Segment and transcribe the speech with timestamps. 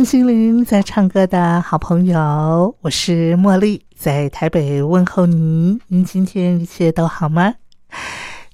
[0.00, 3.82] 听心灵在唱歌的好朋友，我是茉莉。
[3.94, 7.56] 在台北问候您，您今天一切都好吗？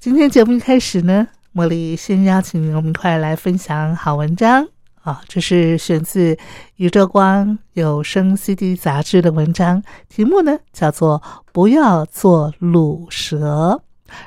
[0.00, 4.66] 今天节目一开始呢，茉莉先邀请您，我们一块来分享好文章
[5.02, 5.20] 啊！
[5.28, 6.34] 这是选自
[6.78, 11.20] 《宇宙光有声 CD》杂志的文章，题目呢叫做
[11.52, 13.80] 《不要做卤蛇》。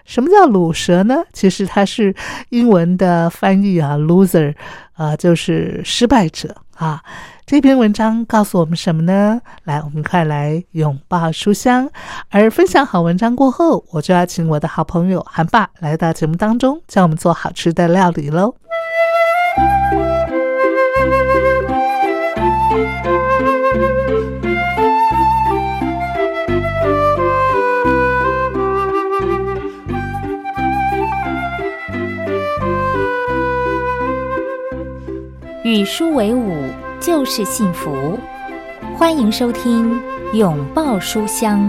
[0.05, 1.17] 什么叫卤蛇呢？
[1.33, 2.15] 其实它是
[2.51, 4.55] 英文的翻译啊，loser
[4.93, 7.03] 啊，就是失败者啊。
[7.45, 9.41] 这篇文章告诉我们什么呢？
[9.63, 11.89] 来，我们快来拥抱书香。
[12.29, 18.55] 而分享好文章过后，我就要请我的好朋友韩爸来到节目当中，教我们做好吃的料理喽。
[35.69, 36.51] 与书为伍。
[36.99, 38.17] 就是幸福，
[38.97, 39.95] 欢迎收听
[40.33, 41.59] 《拥抱书香》。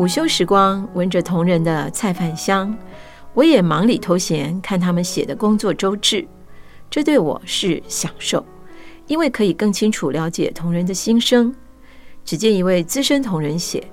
[0.00, 2.74] 午休时光，闻着同仁的菜饭香，
[3.34, 6.26] 我也忙里偷闲看他们写的工作周志，
[6.88, 8.42] 这对我是享受，
[9.08, 11.54] 因为可以更清楚了解同仁的心声。
[12.24, 13.86] 只见一位资深同仁写：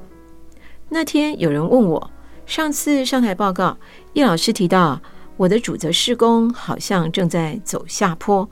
[0.87, 2.09] 那天有人问我，
[2.45, 3.77] 上次上台报告，
[4.13, 5.01] 叶老师提到
[5.35, 8.49] 我的主责施工好像正在走下坡，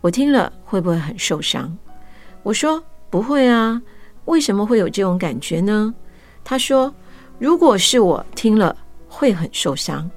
[0.00, 1.78] 我听了会不会很受伤？
[2.42, 3.80] 我说不会啊，
[4.24, 5.94] 为什么会有这种感觉呢？
[6.48, 6.94] 他说
[7.40, 8.76] ：“如果是我听了，
[9.08, 10.08] 会很受伤，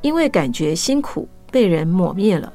[0.00, 2.52] 因为感觉辛苦被人抹灭了。”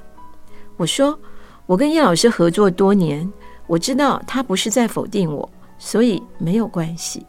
[0.78, 1.20] 我说
[1.68, 3.30] ：“我跟叶老师合作多年，
[3.68, 7.26] 我知道他不是在否定我，所以没有关系。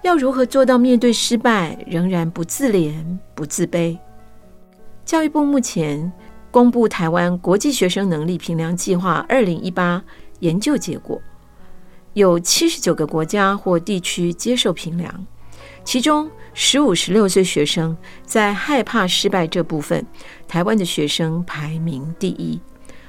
[0.00, 2.94] 要如何做到面对失败仍然不自怜
[3.34, 3.98] 不自卑？”
[5.04, 6.10] 教育部目前
[6.50, 10.02] 公布台湾国际学生能力评量计划二零一八
[10.40, 11.20] 研究结果。
[12.16, 15.26] 有七十九个国家或地区接受评量，
[15.84, 17.94] 其中十五、十六岁学生
[18.24, 20.02] 在害怕失败这部分，
[20.48, 22.58] 台湾的学生排名第一。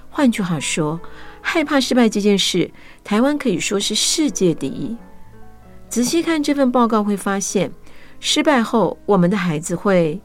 [0.10, 1.00] 换句话说，
[1.42, 2.70] 害怕失败这件事，
[3.02, 4.98] 台湾可以说是世界第一。
[5.88, 7.72] 仔细看这份报告，会发现
[8.20, 10.20] 失败后，我们的孩子会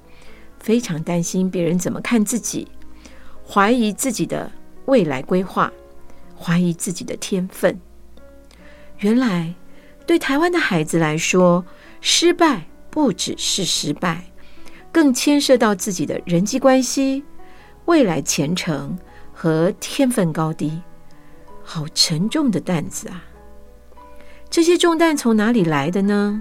[0.58, 2.66] 非常担心别人怎么看自己，
[3.48, 4.50] 怀疑自己的
[4.86, 5.72] 未来规划，
[6.36, 7.80] 怀疑自己的天分。
[9.02, 9.52] 原来，
[10.06, 11.64] 对台湾的孩子来说，
[12.00, 14.24] 失败不只是失败，
[14.92, 17.24] 更牵涉到自己的人际关系、
[17.86, 18.96] 未来前程
[19.32, 20.80] 和天分高低。
[21.64, 23.24] 好沉重的担子啊！
[24.48, 26.40] 这些重担从哪里来的呢？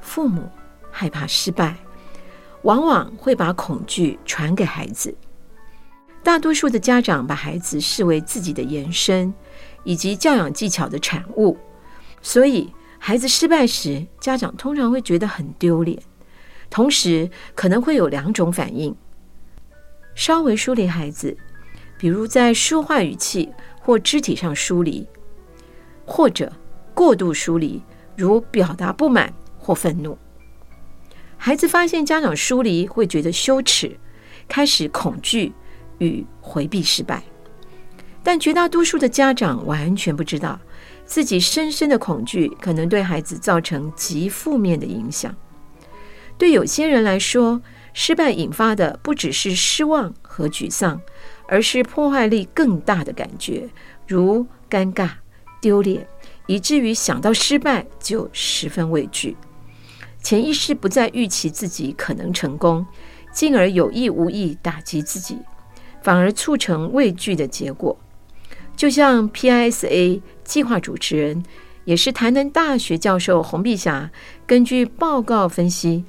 [0.00, 0.48] 父母
[0.90, 1.76] 害怕失败，
[2.62, 5.16] 往往会把恐惧传给孩子。
[6.24, 9.32] 大多数的家长把孩子视为自己的延伸。
[9.84, 11.56] 以及教养技巧的产物，
[12.20, 15.98] 所以孩子失败时，家长通常会觉得很丢脸，
[16.68, 18.94] 同时可能会有两种反应：
[20.14, 21.36] 稍微疏离孩子，
[21.96, 25.06] 比如在说话语气或肢体上疏离；
[26.04, 26.52] 或者
[26.92, 27.82] 过度疏离，
[28.16, 30.18] 如表达不满或愤怒。
[31.36, 33.96] 孩子发现家长疏离，会觉得羞耻，
[34.48, 35.52] 开始恐惧
[35.98, 37.22] 与回避失败。
[38.28, 40.60] 但绝大多数的家长完全不知道，
[41.06, 45.34] 自己深深的恐惧可能对孩子造成极负面的影响。
[46.36, 47.62] 对有些人来说，
[47.94, 51.00] 失败引发的不只是失望和沮丧，
[51.48, 53.66] 而是破坏力更大的感觉，
[54.06, 55.08] 如尴尬、
[55.58, 56.06] 丢脸，
[56.46, 59.38] 以至于想到失败就十分畏惧，
[60.22, 62.84] 潜意识不再预期自己可能成功，
[63.32, 65.38] 进而有意无意打击自己，
[66.02, 67.98] 反而促成畏惧的结果。
[68.78, 71.42] 就像 PISA 计划主持人，
[71.84, 74.08] 也是台南大学教授洪碧霞，
[74.46, 76.04] 根据报告分析。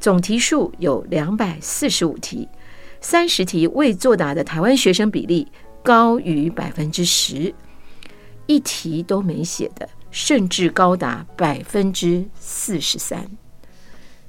[0.00, 2.48] 总题数有两百四十五题，
[3.02, 5.46] 三十题未作答的台湾学生比例
[5.82, 7.54] 高于百分之十，
[8.46, 13.30] 一题都没写的甚至高达百分之四十三。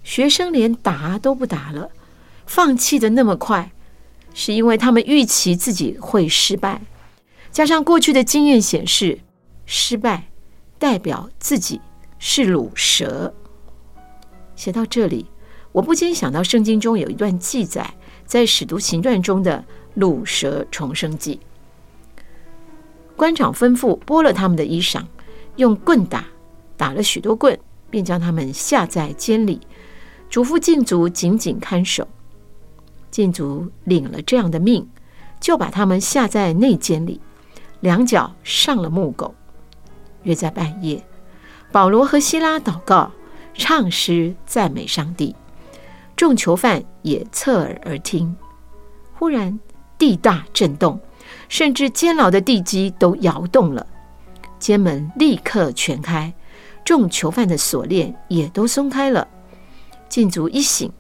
[0.03, 1.89] 学生连答都不答了，
[2.45, 3.71] 放弃的那么快，
[4.33, 6.81] 是因为他们预期自己会失败，
[7.55, 9.17] 加上过去的经验显示，
[9.65, 10.27] 失败
[10.77, 11.79] 代表自己
[12.19, 13.33] 是卤蛇。
[14.57, 15.25] 写到这里。
[15.71, 17.93] 我不禁想到，圣经中有一段记载，
[18.25, 19.63] 在使徒行传中的
[19.93, 21.39] 鲁蛇重生记。
[23.15, 25.05] 官长吩咐剥了他们的衣裳，
[25.55, 26.25] 用棍打，
[26.75, 27.57] 打了许多棍，
[27.89, 29.61] 便将他们下在监里，
[30.29, 32.05] 嘱咐禁足紧紧看守。
[33.09, 34.85] 禁足领了这样的命，
[35.39, 37.21] 就把他们下在内监里，
[37.85, 39.35] 两脚上了木狗。
[40.23, 41.05] 约在半夜，
[41.71, 43.11] 保罗和希拉祷告，
[43.53, 45.35] 唱诗赞美上帝。
[46.15, 48.35] 众囚犯也侧耳而听，
[49.13, 49.59] 忽然
[49.99, 50.99] 地大震动，
[51.47, 53.85] 甚至监牢的地基都摇动了。
[54.57, 56.33] 监门立刻全开，
[56.83, 59.27] 众囚犯的锁链也都松开了。
[60.09, 60.91] 禁足一醒，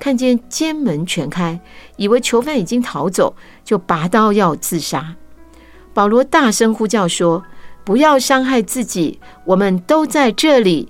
[0.00, 1.60] 看见监门全开，
[1.94, 5.14] 以为囚犯已经逃走，就拔刀要自杀。
[5.94, 7.42] 保罗大声呼叫说
[7.84, 10.88] ：“不要伤害自己，我们都在这里。”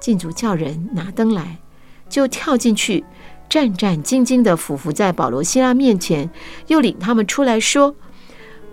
[0.00, 1.58] 禁足叫人拿灯来。
[2.08, 3.04] 就跳进去，
[3.48, 6.30] 战战兢兢地俯伏在保罗、希拉面前，
[6.68, 7.92] 又领他们出来说：“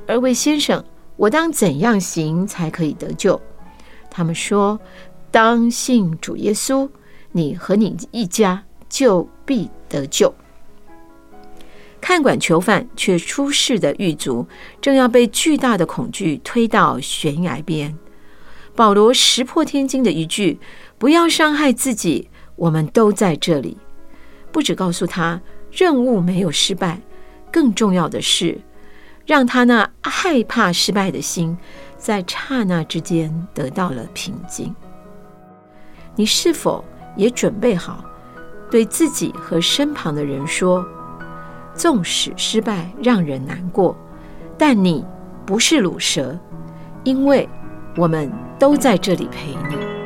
[0.05, 3.41] 二位先生，我当怎样行才可以得救？”
[4.11, 4.79] 他们说
[5.31, 6.87] ：“当信主耶稣，
[7.31, 10.31] 你和你一家就必得救。”
[12.03, 14.45] 看管囚犯却出事的狱卒，
[14.81, 17.97] 正要被巨大的恐惧推到悬崖边。
[18.75, 20.59] 保罗石破天惊的一句
[20.99, 23.77] ：“不要伤害自己。”我们都在这里，
[24.51, 25.41] 不只告诉他
[25.71, 26.99] 任务没有失败，
[27.49, 28.59] 更重要的是，
[29.25, 31.57] 让他那害怕失败的心，
[31.97, 34.75] 在刹那之间得到了平静。
[36.17, 36.83] 你是否
[37.15, 38.03] 也准备好
[38.69, 40.85] 对自己和身旁的人说：
[41.75, 43.95] 纵使失败让人难过，
[44.57, 45.05] 但你
[45.45, 46.37] 不是卤蛇，
[47.03, 47.47] 因为
[47.97, 50.02] 我们都在这里陪你。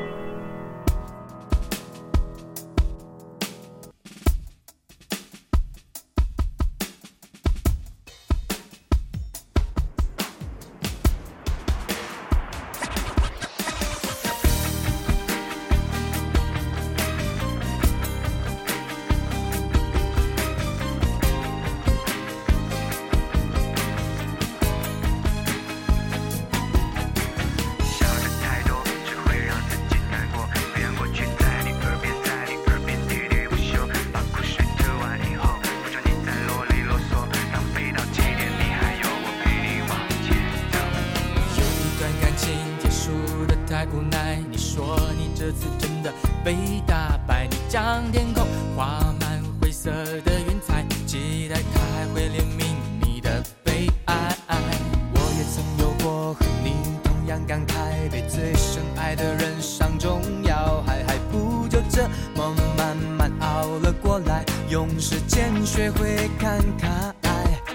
[59.08, 66.90] 爱的人上重要，还还不就这么慢慢熬了过来，用时间学会看开。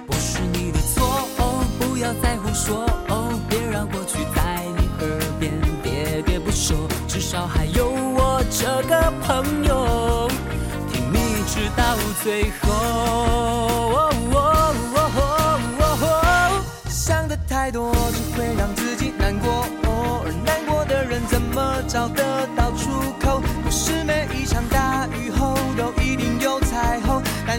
[0.06, 10.28] 不是你的错哦，不要再胡说哦，别让过去在你耳边喋喋不休，至少还有我这个朋友，
[10.92, 12.51] 听你直到最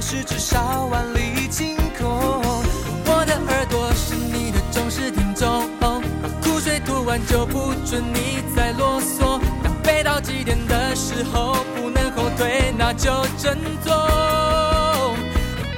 [0.06, 2.06] 是至少万里晴空。
[3.06, 6.02] 我的耳朵是你的忠实听众，把
[6.42, 9.40] 苦水吐完就不准你再啰嗦。
[9.82, 15.16] 飞到极点的时候不能后退，那就振作，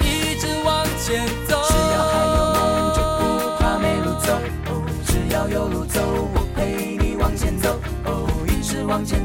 [0.01, 1.61] 一直往前走。
[1.67, 4.33] 只要还有梦，就不怕没路走。
[4.65, 6.01] 哦，只要有路走，
[6.33, 7.79] 我陪你往前走。
[8.05, 9.24] 哦，一直往前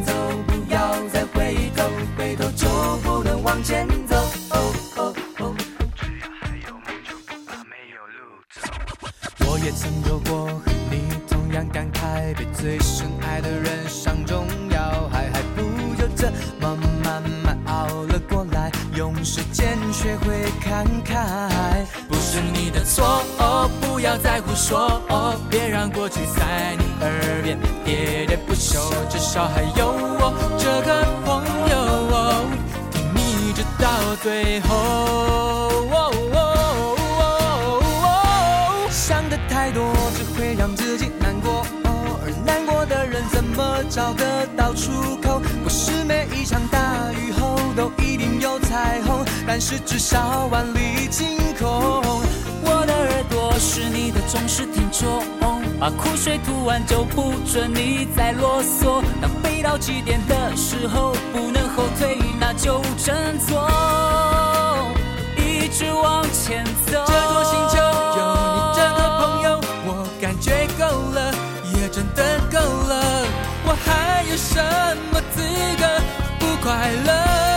[49.61, 51.69] 是至少万里晴空。
[52.63, 55.23] 我的耳朵是你的忠实听众，
[55.79, 59.03] 把苦水吐完就不准你再啰嗦。
[59.21, 63.69] 当飞到极点的时候不能后退，那就振作。
[65.37, 67.05] 一直往前走。
[67.07, 67.77] 这座星球
[68.17, 68.21] 有
[68.57, 71.35] 你这个朋友，我感觉够了，
[71.75, 73.27] 也真的够了。
[73.67, 74.59] 我还有什
[75.13, 75.43] 么资
[75.79, 75.87] 格
[76.39, 77.50] 不快乐？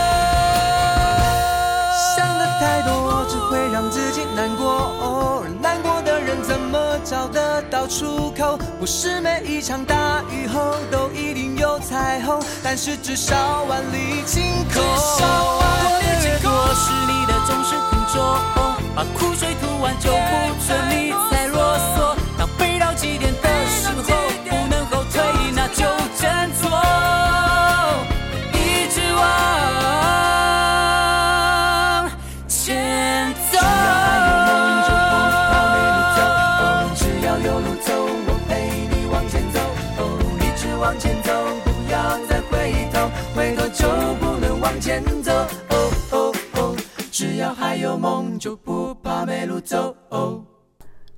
[2.64, 8.58] 太多只会让自己难过，哦而难过的人怎么找得到出口？
[8.80, 14.82] 不是每一场大雨后都一定有彩虹，但是至少万里晴空。
[14.82, 15.60] 我
[16.00, 18.16] 的耳朵是你的忠实听众，
[18.96, 20.32] 把苦水吐完就不
[20.66, 22.13] 准你再啰嗦。
[45.22, 45.32] 走。
[45.70, 46.76] 哦哦哦，
[47.10, 49.96] 只要还有梦，就不怕没路走。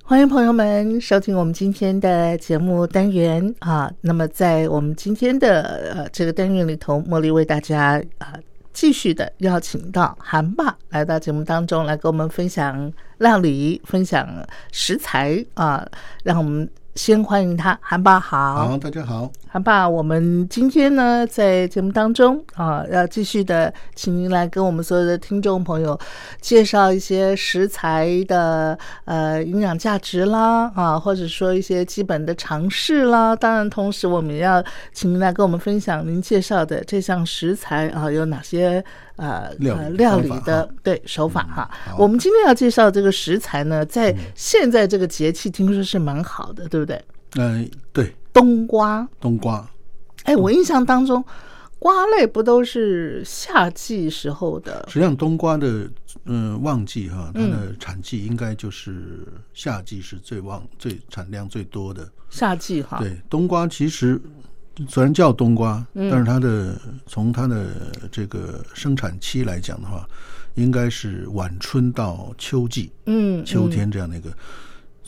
[0.03, 3.91] 欢迎朋友们收听我们今天的节目单元啊。
[3.99, 8.33] 那么在我们今天的呃这个单元里头，茉莉为大家啊
[8.71, 14.25] 继续的邀请到韩爸来到节目当中来跟我们分享料理、分享
[14.71, 15.85] 食材啊。
[16.23, 18.67] 让我们先欢迎他，韩爸好。
[18.67, 19.31] 好，大家好。
[19.47, 25.97] 韩爸，我们今天呢在节目当中啊，要继续的，请您来跟我们所有的听众朋友
[26.41, 33.35] 介绍一些食材的呃营养价值啦啊，或者说一些基本的常识啦。
[33.35, 38.83] 当然，同时我们也要请您来跟我们分享您介绍的这项食材啊有哪些
[39.17, 41.69] 呃料料理的哈对手法哈。
[41.85, 47.03] 好我们今天要介绍这个食材呢，在现在这个节气听说是蛮好的，对不对？
[47.35, 49.07] 嗯、对，冬瓜。
[49.19, 49.69] 冬瓜，
[50.23, 51.23] 哎，我印象当中，
[51.77, 54.85] 瓜类不都是夏季时候的？
[54.87, 55.89] 实际上冬瓜的
[56.25, 62.09] 嗯旺季哈，它嗯的产季应该就是夏季是最旺、最产量最多的。
[62.29, 64.19] 夏季哈，对，冬瓜其实
[64.87, 67.67] 虽然叫冬瓜，嗯但是它的从它的
[68.11, 70.07] 这个生产期来讲的话，
[70.55, 74.31] 应该是晚春到秋季，嗯，秋嗯天这样的一个。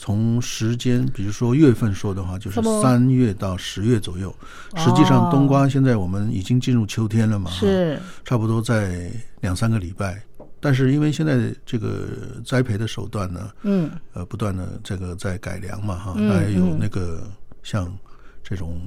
[0.02, 4.34] 从时间，比如说月份说的话，就是三月到十月左右。
[4.78, 9.12] 实际上，冬瓜现在我们已经进入秋天了嘛，是差不多在
[9.42, 10.24] 两三个礼拜。
[10.62, 12.08] 但是因为现在这个
[12.46, 17.30] 栽培的手段呢，嗯呃，不断的这个在改良嘛，哈，嗯那也有嗯那个
[17.62, 17.94] 像
[18.42, 18.80] 这种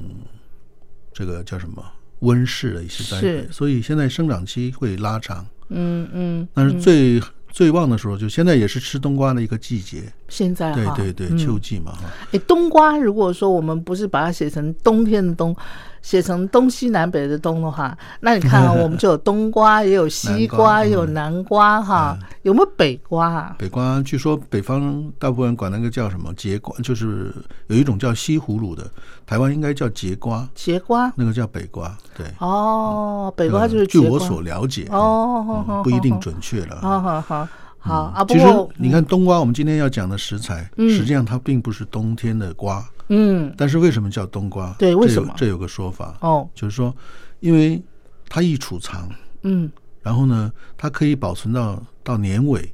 [1.12, 1.84] 这个叫什么
[2.20, 5.46] 温室的一些栽培，所以现在生长期会拉长。
[5.68, 12.04] 嗯嗯，但是最、最旺的时候，就现在也是吃冬瓜的一个季节，现在对对对，嗯秋季嘛，哈。
[12.32, 15.56] 哎，冬瓜如果说我们不是把它写成冬天的冬，
[16.02, 23.28] 写成东西南北的东的话，那你看啊， 我们就有冬瓜，也有西瓜，瓜也有嗯南瓜哈，有没有北瓜？
[23.32, 23.56] 啊？
[23.58, 27.32] 北瓜据说北方大部分人管那个叫什么节瓜，就是
[27.68, 28.84] 有一种叫西葫芦的，
[29.24, 31.12] 台湾应该叫节瓜，节瓜？
[31.16, 31.96] 那个叫北瓜。
[32.16, 33.92] 对，哦，北瓜呃就是瓜。
[33.92, 36.80] 据我所了解，哦，不一定准确了。
[36.82, 37.48] 好好好
[37.84, 40.88] 好啊，不其实过你看冬瓜，我们今天要讲的食材，嗯。
[40.88, 43.52] 实际上它并不是冬天的瓜，嗯。
[43.58, 44.72] 但是为什么叫冬瓜？
[44.78, 45.34] 对为什么？
[45.36, 46.48] 这有这有个说法，哦。
[46.54, 46.94] 就是说，
[47.40, 47.82] 因为
[48.28, 49.10] 它易储藏，
[49.42, 49.70] 嗯。
[50.00, 52.72] 然后呢，它可以保存到到年尾，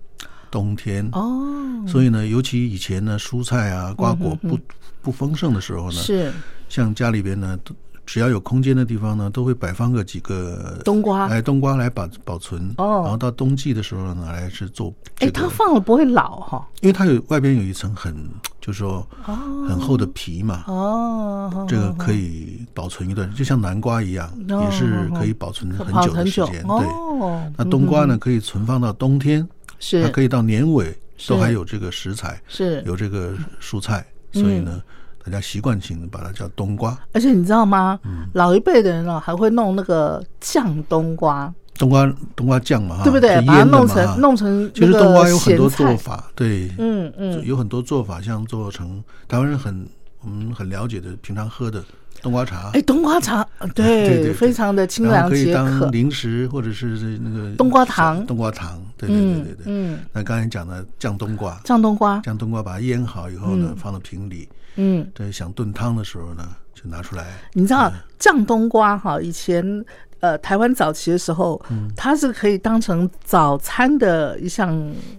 [0.50, 1.08] 冬天。
[1.12, 1.82] 哦。
[1.86, 4.58] 所以呢，尤其以前呢，蔬菜啊、瓜果不、
[5.00, 6.30] 不丰盛的时候呢，是。
[6.68, 7.74] 像家里边呢，都
[8.08, 11.26] 只要有空间的地方呢，都会摆放个几个冬瓜。
[11.26, 12.74] 哎，冬瓜来保保存。
[12.78, 13.02] 哦。
[13.02, 16.66] 然后到冬季的时候拿来是做哎，它放了不会老哈？
[16.80, 18.16] 因为它有外边有一层很，
[18.62, 26.62] 就是说很厚的皮嘛，哦，这个可以保存一段，就像南瓜一样，哦也是可以保存很久的时间。
[26.62, 29.46] 对，哦，那冬瓜呢，可以存放到冬天，
[29.78, 30.02] 是。
[30.02, 30.86] 它可以到年尾
[31.18, 31.34] 是。
[31.34, 34.80] 都还有这个食材，是，有这个蔬菜，所以呢，
[35.28, 36.98] 大家习惯性的把它叫冬瓜。
[37.12, 37.98] 而且你知道吗？
[38.04, 38.26] 嗯。
[38.34, 43.40] 老一辈的人哦，还会弄那个酱冬瓜，冬瓜冬瓜酱嘛，对不对？
[43.46, 49.86] 把它弄成弄成其实冬瓜有很多做，法，对，嗯嗯，有很多做法，像做成台湾人很
[50.22, 51.82] 我们很了解的，平常喝的
[52.20, 58.26] 冬瓜茶，哎，冬瓜茶，对非常的清凉解可以当渴，零食或者是那个冬瓜糖。
[58.26, 59.64] 冬瓜糖，对对对嗯对对。
[59.66, 64.48] 嗯，那刚才讲的酱冬瓜，酱冬瓜，酱冬瓜把它腌好以后呢，放到瓶里，
[64.80, 67.26] 嗯，对，想炖汤的时候呢，就拿出来。
[67.52, 69.84] 你知道酱冬瓜哈，以前
[70.20, 71.90] 呃台湾早期的时候，嗯。
[71.96, 74.72] 它是可以当成早餐的一项，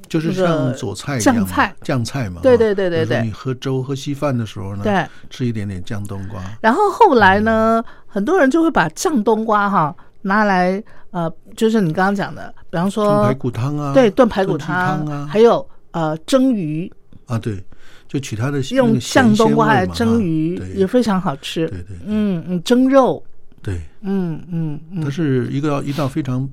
[0.08, 2.40] 就是像佐菜一样酱菜，酱菜嘛。
[2.42, 3.22] 对对对对对。
[3.22, 6.42] 你喝粥、喝稀饭的时候呢，对，吃一点点酱冬瓜。
[6.62, 16.90] 然后后来呢，很多人就会把酱冬瓜哈拿来呃，就是你刚刚讲的，比方炖说排骨汤啊，对炖排骨汤啊，还有呃蒸鱼，
[17.26, 17.62] 啊对，
[18.10, 20.74] 就取它的用个咸酱冬瓜来蒸鱼对。
[20.74, 21.68] 也非常好吃。
[21.70, 21.98] 对对对。
[22.06, 23.24] 嗯嗯，蒸肉，
[23.62, 26.50] 对，嗯嗯嗯，它是一个一道非常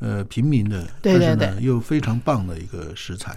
[0.00, 3.34] 呃平民的，对对但是呢又非常棒的一个食材。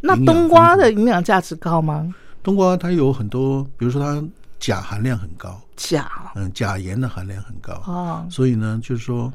[0.00, 2.12] 那冬瓜的营养价值高吗？
[2.42, 4.22] 冬瓜它有很多，比如说它
[4.58, 6.10] 钾含量很高，钾。
[6.34, 9.32] 嗯，钾盐的含量很高，哦，所以呢，就是说，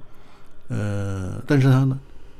[0.67, 1.99] 呃，但是它呢，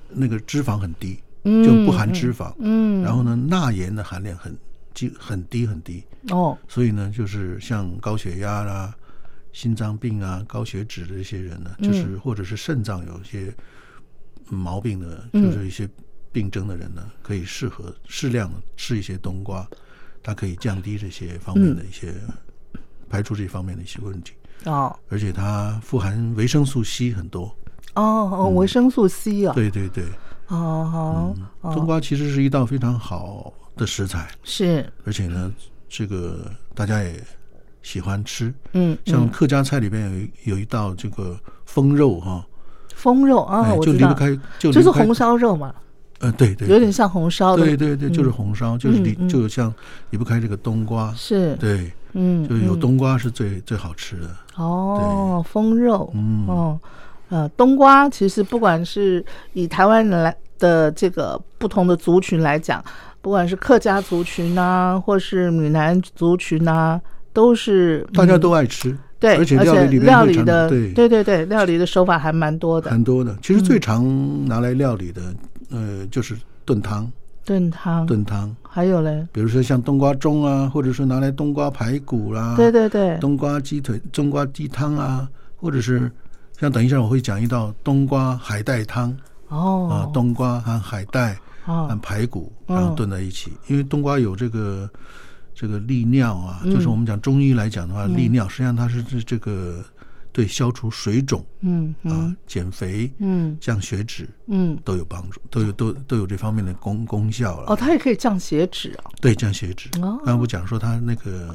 [0.10, 4.56] 那个脂肪很低，嗯就不含脂肪，嗯，然后呢，钠盐的含量很
[4.94, 8.94] 低很低很低，哦，所以呢，就是像高血压啦、
[9.54, 13.54] 心脏病啊、高血脂的这些人呢，就是嗯或者是肾脏有一些
[14.50, 15.44] 毛病的，嗯。
[15.44, 15.90] 就是一些
[16.32, 19.68] 病症的人呢，可以适合适量的吃一些冬瓜，
[20.24, 22.14] 它可以降低这些方面的一些、
[23.10, 24.34] 排除这方面的一些问题，
[24.66, 24.98] 哦。
[25.10, 27.54] 而且它富含维生素 C 很多。
[27.96, 30.06] 哦哦，维生素 C 啊，对对对，
[30.48, 34.86] 哦哦哦，冬瓜其实是一道非常好的食材，是。
[35.06, 35.52] 而且呢，
[35.90, 37.14] 这个大家也
[37.82, 38.54] 喜欢吃。
[38.74, 38.98] 嗯，嗯。
[39.06, 42.46] 像客家菜里边有一有一道这个风肉哈，
[42.96, 45.74] 风肉啊，哎，我知道，就离不开，就就是红，烧肉嘛，
[46.20, 49.28] 呃，对对，有点像红烧的，对对对，就是红烧，就是离嗯。
[49.28, 49.74] 嗯就像
[50.12, 52.80] 离不开这个冬瓜，是，对，嗯，就有嗯。
[52.80, 56.46] 冬瓜是最最好吃的，哦，风肉，嗯。
[56.48, 56.80] 哦，
[57.30, 62.84] 呃，冬瓜其实不管是以台湾人来的这个不同的族群来讲，
[63.22, 67.00] 不管是客家族群呐、或是闽南族群呐、
[67.32, 70.92] 都是大家嗯都爱吃，对，而且料理里面料理的，对。
[70.94, 73.38] 对对对，料理的手法还蛮多的，很多的。
[73.42, 74.04] 其实最常
[74.48, 75.22] 拿来料理的，
[75.70, 77.10] 呃，就是炖汤，
[77.46, 86.12] 炖汤，炖汤，还有嘞，比如说像冬瓜盅啊，或者说拿来冬瓜排骨啦，对对对，冬瓜鸡腿、冬瓜鸡汤啊，或者是
[86.60, 89.16] 像等一下我会讲一道冬瓜海带汤
[89.50, 93.52] 哦啊，哦，冬瓜和海带和哦，排骨，嗯然后炖在一起。
[93.68, 94.90] 因为冬瓜有这个
[95.54, 99.84] 这个利尿啊，嗯就是我们讲中医来讲的话，利尿实际上它是这这个
[100.32, 107.72] 对消除水肿啊嗯啊、减肥、嗯降血脂嗯，都有帮助，都有都都有这方面的功功效了。
[107.72, 109.90] 哦，它也可以降血脂啊，对，降血脂。
[110.02, 111.54] 哦刚才不讲说它那个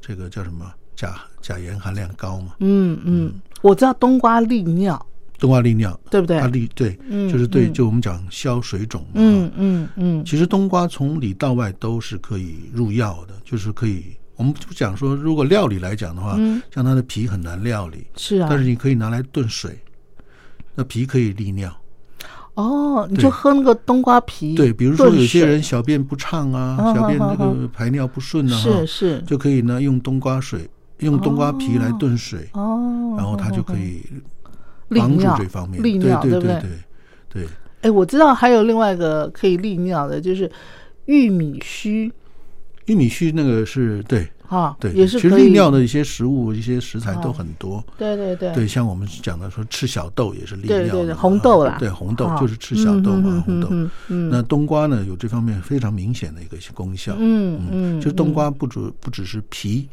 [0.00, 2.54] 这个叫什么钾钾盐含量高嘛？
[2.60, 5.04] 嗯嗯，我知道冬瓜利尿，
[5.38, 6.38] 冬瓜利尿，对不对？
[6.38, 6.46] 它？
[6.46, 7.72] 利对，嗯就是对，嗯。
[7.72, 9.08] 就我们讲消水肿嘛。
[9.14, 14.04] 嗯嗯嗯，其实冬瓜从里到外都是可以入药的，就是可以。
[14.36, 16.60] 我们就讲说，如果料理来讲的话，嗯。
[16.74, 18.48] 像它的皮很难料理，是啊。
[18.50, 19.78] 但，是你可以拿来炖水，
[20.74, 21.74] 那皮可以利尿。
[22.54, 29.22] 哦，你就喝那个冬瓜皮，对，比如说有些人小便不畅啊，嗯小便好好这个排尿不顺啊，是是。
[29.26, 30.66] 就可以呢用冬瓜水，
[31.00, 34.22] 用冬瓜皮来炖水，哦，然后它就可以利
[34.88, 35.82] 帮助尿这方面。
[35.82, 36.60] 利尿，对对不对？
[36.60, 37.48] 对对，
[37.82, 40.50] 哎，我知道还有另外一个可以利尿的，就是
[41.06, 42.12] 玉米须
[42.86, 47.84] 玉米须那个是对哈，对，也是其实利尿的一些食物、一些食材都哦很多。
[47.98, 53.68] 对对对对，像我们讲的说吃小豆也是利对对对尿的红豆啦对，红豆哦就是吃小豆嘛，嗯红豆。
[53.72, 57.16] 嗯嗯那冬瓜呢，有这方面非常明显的一个功效。
[57.18, 59.88] 嗯嗯，就是冬瓜不只不只是皮，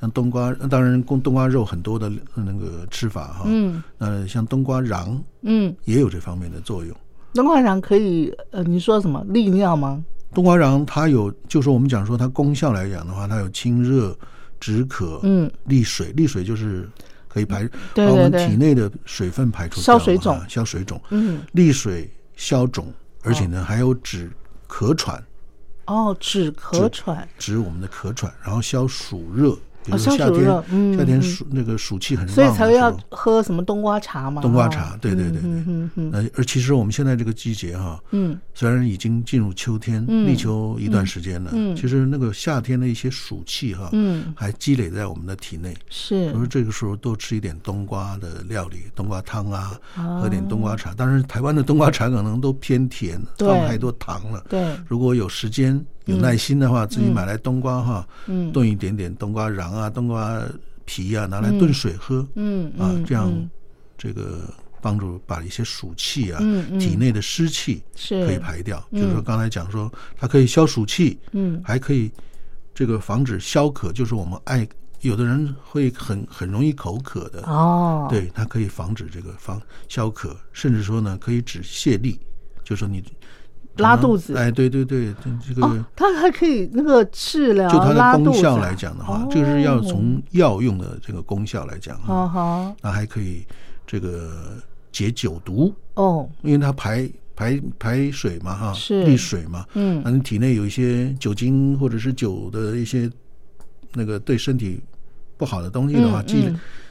[0.00, 3.42] 像冬瓜，当然冬冬瓜肉很多的那个吃法哈。
[3.46, 3.82] 嗯。
[3.96, 6.96] 那像冬瓜瓤嗯，也有这方面的作用。
[7.34, 10.04] 冬瓜瓤可以呃，你说什么利尿吗？
[10.34, 14.16] 冬瓜瓤它有，就是我们讲说它功效来讲的话，它有清热、
[14.60, 15.50] 止渴、嗯。
[15.64, 16.12] 利水。
[16.12, 16.88] 利水就是
[17.28, 20.36] 可可以排对把我们体内的水分排出消水肿。
[20.36, 24.28] 啊消水肿，嗯，利水消肿，而且呢还有止
[24.68, 25.22] 咳喘，
[25.86, 34.42] 哦，止咳喘，止我们的咳喘，然后消暑热，比如说夏天夏天暑那个暑气很旺所以才会要喝什么冬瓜茶嘛。
[34.42, 45.74] 冬瓜哦茶对对对对嗯嗯而其实我们现在这个季节哈，嗯虽然已经进入秋天，嗯立秋一段时间了，嗯其实那个夏天的一些暑气哈，嗯，还积累在我们的体内。
[45.88, 50.92] 是所以这个时候多吃一点冬瓜的料理，冬瓜汤啊，哦喝点冬瓜茶。
[50.94, 54.44] 当然，台湾的冬瓜茶可能都偏甜，对放太多糖了。
[54.48, 58.50] 对，如果有时间、有耐心的话，自己买来冬瓜哈，嗯。
[58.50, 60.42] 炖一点点冬瓜瓤啊、冬瓜
[60.84, 63.48] 皮啊，拿来炖水喝，嗯嗯，啊这样嗯。
[63.96, 66.40] 这个帮助把一些暑气啊、
[66.80, 68.26] 体内的湿气是。
[68.26, 68.82] 可以排掉。
[68.90, 69.00] 嗯。
[69.00, 71.60] 就是说刚才讲说，它可以消暑气，嗯。
[71.64, 72.10] 还可以
[72.74, 74.66] 这个防止消渴，就是我们爱
[75.02, 82.18] 有的人会很很容易口渴的，哦，对，它可以防止这个防消渴，甚至说呢可以止泻痢，
[82.64, 83.00] 就是说你
[83.78, 84.36] 拉肚子。
[84.36, 93.46] 哎，对对对，这这个、哦，它还可以那个治疗就它的功效来讲的话，这个是要从药用的这个功效来讲哈，哦好那还可以
[93.86, 94.56] 这个
[94.92, 99.04] 解酒毒，哦，因为它排排排水嘛哈，是。
[99.04, 100.02] 利水嘛，嗯。
[100.04, 103.10] 那你体内有一些酒精或者是酒的一些
[103.94, 104.80] 那个对身体
[105.36, 106.22] 不好的东西的话，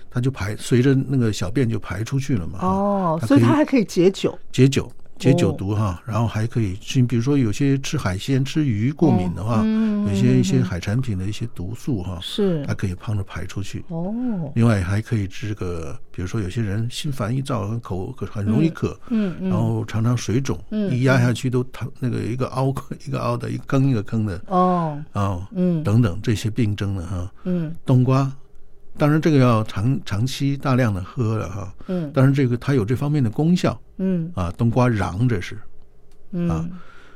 [0.10, 2.60] 它就排随着那个小便就排出去了嘛。
[2.62, 4.92] 哦，所以它还可以解酒，解酒。
[5.18, 5.56] 解酒哦。
[5.58, 12.66] 毒哈，然后还可以去，比如说有些吃海鲜、吃鱼过敏的话，嗯有些一些海产品的一些毒素哈，是。
[12.66, 13.84] 它可以帮着排出去。
[13.90, 14.14] 哦，
[14.56, 22.74] 另外还可以治这个，比如说有些人心烦意躁，很口很容易渴，嗯嗯，然后常常水肿，嗯一压下去都疼，那个一个凹
[23.06, 25.84] 一个凹的，一个坑一个坑的哦，啊，嗯。
[25.84, 27.76] 等等这些病症的哈，嗯。
[27.86, 28.32] 冬瓜，
[28.98, 32.12] 当然这个要长长期大量的喝了哈，嗯。
[32.12, 34.32] 当然这个它有这方面的功效嗯。
[34.36, 35.58] 啊，冬瓜瓤这是，
[36.32, 36.50] 嗯。
[36.50, 36.68] 啊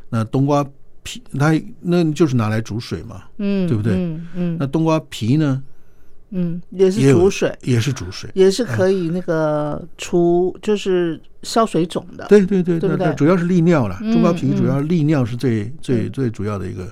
[0.09, 0.65] 那冬瓜
[1.03, 3.93] 皮它那就是拿来煮水嘛，嗯，对不对？
[3.93, 4.57] 嗯嗯。
[4.59, 5.63] 那冬瓜皮呢
[6.33, 12.25] 嗯，也是煮水，也是煮水，也是可以那个除，就是消水肿的。
[12.27, 13.13] 对对对对不对？
[13.15, 14.67] 主要是利尿了，嗯冬瓜皮主嗯。
[14.67, 16.87] 要利尿是最最最主要的一个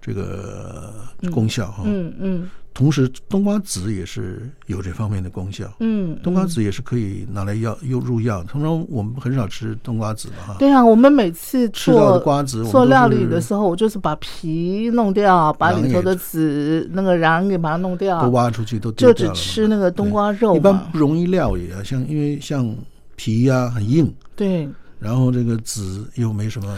[0.00, 0.92] 这个
[1.30, 1.84] 功效哈。
[1.86, 5.70] 嗯嗯同时，冬瓜籽也是有这方面的功效。
[5.80, 10.56] 嗯，冬瓜籽也是可以拿来药又入药，通常我们很少吃冬瓜籽的哈。
[10.58, 20.76] 对啊，我们每次吃到做的瓜子做料理的时候，我就是把皮弄掉，把里头的籽那个瓤给把它弄掉，都挖出去都丢就只吃那个冬瓜肉一般。
[20.90, 22.74] 不容易料理啊，像因为像
[23.16, 24.66] 皮呀、很硬，对，
[24.98, 26.74] 然后这个籽又没什么，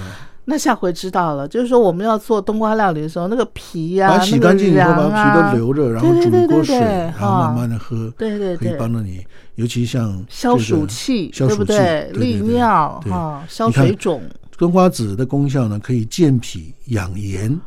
[0.46, 14.22] 那下回知道了，就是说我们要做冬瓜料理的时候，那个皮呀、把它洗干净以后，把皮啊都留着，然后对对对对煮一锅水，然后慢慢的喝，对对可以帮助你，尤其像消暑气，对不消暑气，对利对对对尿哈，消水肿。
[14.56, 17.58] 冬瓜籽的功效呢，可以健脾养颜，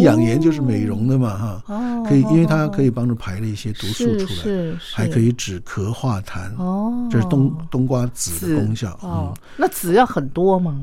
[0.00, 8.90] 养颜就是美容的嘛哈，哦，可以，因为它哦可以帮助排了一些毒素出来，是是，还可以止咳化痰，哦，这是冬冬瓜籽的功效。
[9.00, 10.78] 哦嗯，，那籽要很多吗？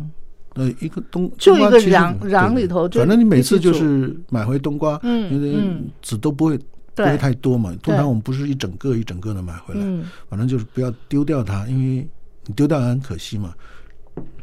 [0.56, 6.58] 呃，一个冬就一个瓤瓤里头反正你每次就是买回冬瓜，嗯因为嗯籽都不会
[6.96, 7.70] 不会太多嘛。
[7.82, 12.08] 通对常我们不是一整个一整个的买回来，嗯反正就是不要丢掉它，因为
[12.46, 13.54] 你丢掉很可惜嘛。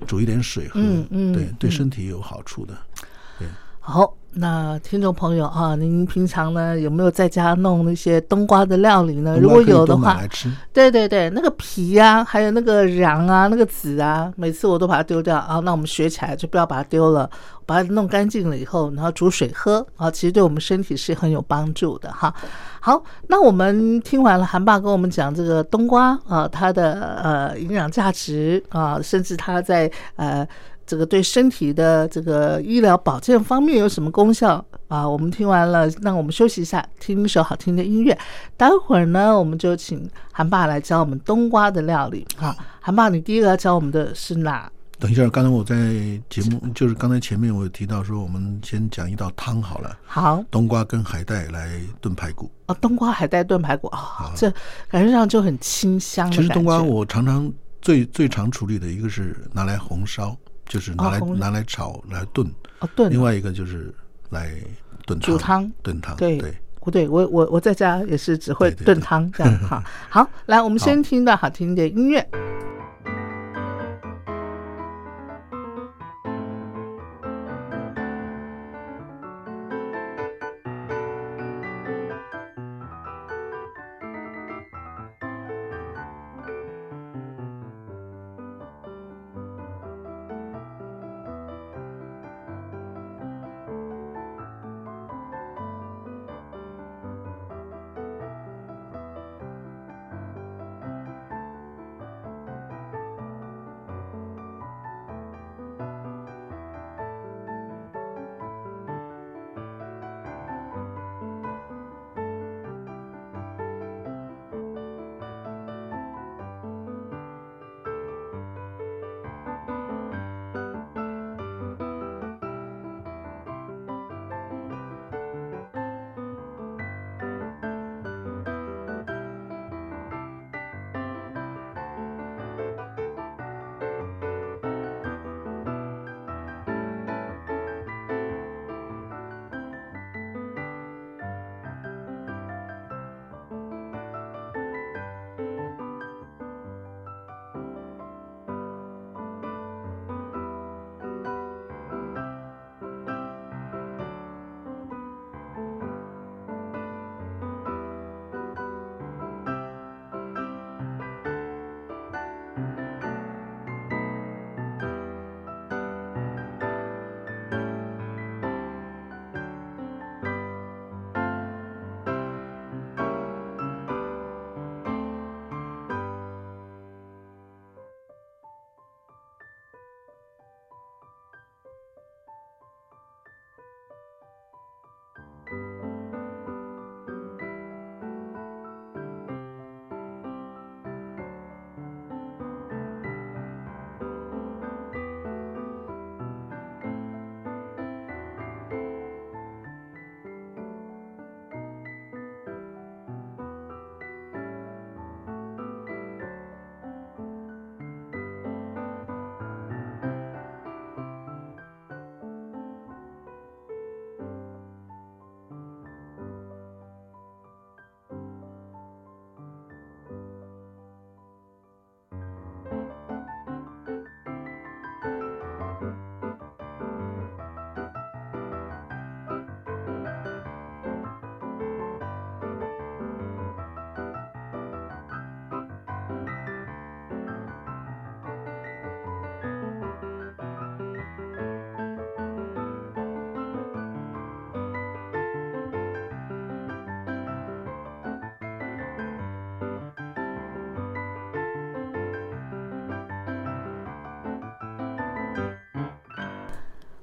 [0.05, 2.77] 煮一点水喝，对对嗯身体有好处的。
[3.83, 9.39] 好，那听众朋友啊，您平常呢有没有在家弄那些冬瓜的料理呢？
[9.41, 10.21] 如果有的话
[10.73, 15.59] 对对对，那个皮呀、还有那个瓤啊，那个籽啊，每次我都把它丢掉啊。
[15.61, 17.29] 那我们学起来就不要把它丢了，
[17.65, 22.33] 把它弄干净了以后，然后煮水喝啊，其实对我们身体是很有帮助的哈。
[22.83, 30.47] 好，那我们听完了韩爸跟我们讲这个冬瓜啊，它的呃营养价值啊，甚至它在呃
[30.91, 35.09] 这个对身体的这个医疗保健方面有什么功效啊？
[35.09, 38.19] 我们听完了，那我们休息一下，听一首好听的音乐。
[38.57, 42.27] 待会儿呢，我们就请韩爸来教我们冬瓜的料理。
[42.37, 44.69] 好，韩爸，你第一个要教我们的是哪？
[44.99, 45.77] 等一下，刚才我在
[46.29, 52.51] 节目，就是刚才前面我有提到说，我们先讲一道汤好了，好冬瓜跟海带来炖排骨。
[52.67, 54.53] 哦，冬瓜海带炖排骨啊、这
[54.89, 57.49] 感觉上就很清香其实冬瓜我常常
[57.81, 60.37] 最最常处理的一个是拿来红烧，
[60.71, 63.93] 就是拿来、哦拿来炒来炖，哦炖另外一个就是
[64.31, 64.51] 来
[65.05, 66.55] 炖汤煮汤炖汤对对。
[66.83, 69.85] 不对，我我我在家也是只会炖汤这样哈。
[70.09, 72.27] 好，来，我们先听到好听的音乐。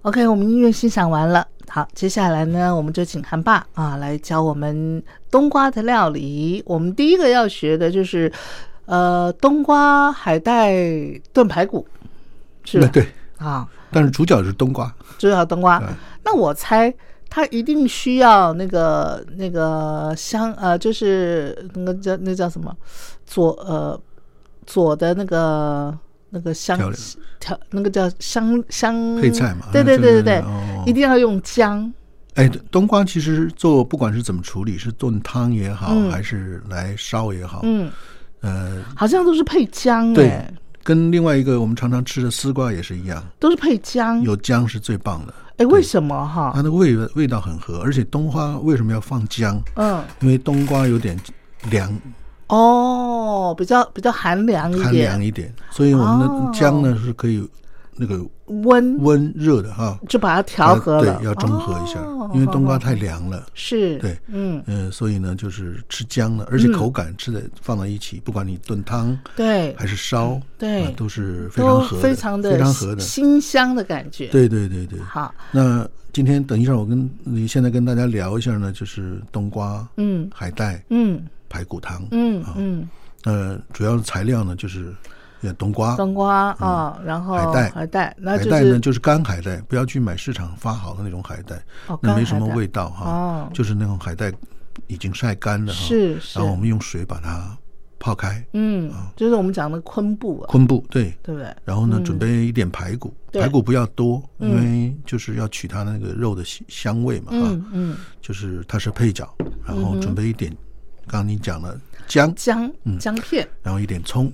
[0.08, 6.63] OK，我们音乐欣赏完了，好，接下来呢，我们就请韩爸啊来教我们冬瓜的料理。
[6.65, 8.32] 我们第一个要学的就是
[8.86, 10.74] 呃冬瓜海带
[11.34, 11.86] 炖排骨，
[12.63, 12.88] 是吧？
[12.93, 13.06] 对，
[13.38, 15.84] 啊，但是主角是冬瓜，主角冬瓜。
[16.24, 16.93] 那我猜
[17.30, 22.74] 它一定需要那个那个香呃，就是那个叫那叫什么
[23.26, 24.00] 左呃
[24.65, 25.93] 左的那个
[26.30, 26.78] 那个香
[27.40, 30.84] 调那个叫香香配菜嘛对对对对对，哦。
[30.86, 31.92] 一定要用姜。
[32.36, 36.12] 哎，冬瓜其实做不管是怎么处理，是炖汤也好，嗯。
[36.12, 37.92] 还是来烧也好，嗯，
[38.42, 44.22] 呃，好像都是配姜对哎，跟另外一个我们常常吃的丝瓜也是一样，都是配姜。
[44.22, 46.52] 有姜是最棒的，哎，为什么哈？
[46.54, 46.62] 它？
[46.62, 49.60] 的味味道很合，而且冬瓜为什么要放姜？
[49.76, 51.20] 嗯，因为冬瓜有点
[51.72, 51.92] 凉，
[52.47, 54.86] 哦，比较比较寒凉一点。
[54.86, 56.49] 寒，凉一点，所以我们哦。
[56.51, 57.47] 的姜呢是可以
[57.95, 58.25] 那个
[58.63, 58.97] 温。
[59.03, 63.45] 温热的哈，就把它调和了，对，要中和一下哦，因为冬瓜太凉了。
[63.53, 70.86] 是，对，嗯，嗯，所以呢，就是吃姜呢，而且口感吃的放在一起，不管你炖汤对，还是烧，对。
[70.86, 73.01] 啊都是非常合的，非常的非常合的。
[73.01, 74.99] 馨香的感觉。，对对对对。
[74.99, 80.29] 好，那今天等一下，我跟你现在跟大家聊一下呢，就是冬瓜、嗯。
[80.33, 80.81] 海带。
[80.89, 81.97] 嗯排骨汤。
[81.97, 82.45] 啊嗯。
[82.55, 82.89] 嗯，
[83.23, 84.93] 呃，主要的材料呢就是
[85.41, 87.69] 呃冬瓜，冬瓜啊，然后海带。
[87.69, 91.55] 海带，海带呢就是干海带，不要去买市场发好的那种海带，
[91.88, 93.10] 哦那没什么味道哈。
[93.10, 93.49] 哦。
[93.53, 94.31] 就是那种海带
[94.88, 96.39] 已经晒干了哈，是是。
[96.39, 97.57] 然后我们用水把它
[97.99, 100.41] 泡开，嗯，就是我们讲的昆布。
[100.41, 101.53] 啊，昆布对，对不对？
[101.65, 102.03] 然后呢嗯。
[102.03, 103.41] 准备一点排骨，对。
[103.41, 109.27] 排骨不要多，嗯因为就是要取它那个肉的香香味嘛哈嗯，嗯，就是它是配角，
[109.65, 110.55] 然后准备一点，
[111.08, 113.48] 刚刚你讲了姜，姜嗯姜片。
[113.63, 114.32] 然后一点葱，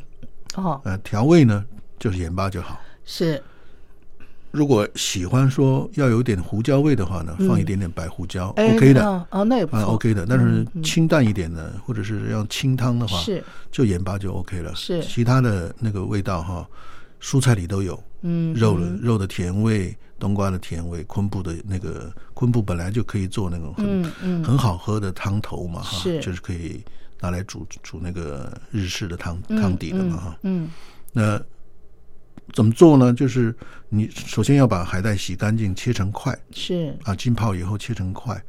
[0.56, 1.64] 哦，呃，调味呢
[2.00, 2.80] 就是盐巴就好。
[3.06, 3.42] 是。
[4.52, 10.28] 如果喜欢说要有点胡椒味的话呢，放一点点白胡椒，OK 的，哦哦，那也不啊错 OK 的。
[10.30, 13.44] 但是清淡一点的，或者是要清汤的话，是。
[13.72, 14.76] 就盐巴就 OK 了。
[14.76, 15.02] 是。
[15.02, 16.68] 其他的那个味道哈，
[17.24, 24.44] 蔬菜里都有，嗯肉的肉的甜味，冬瓜的甜味，昆布的那个昆布本来就可以做那种很嗯嗯。
[24.44, 26.84] 很好喝的汤头嘛哈，就是可以
[27.22, 30.38] 拿来煮煮那个日式的汤汤底的嘛哈。
[30.42, 30.70] 嗯。
[31.14, 31.42] 那
[32.52, 33.14] 怎么做呢？
[33.14, 33.56] 就是
[33.88, 36.38] 你首先要把海带洗干净，切成块。
[36.52, 36.94] 是。
[37.04, 38.44] 啊，浸泡以后切成块，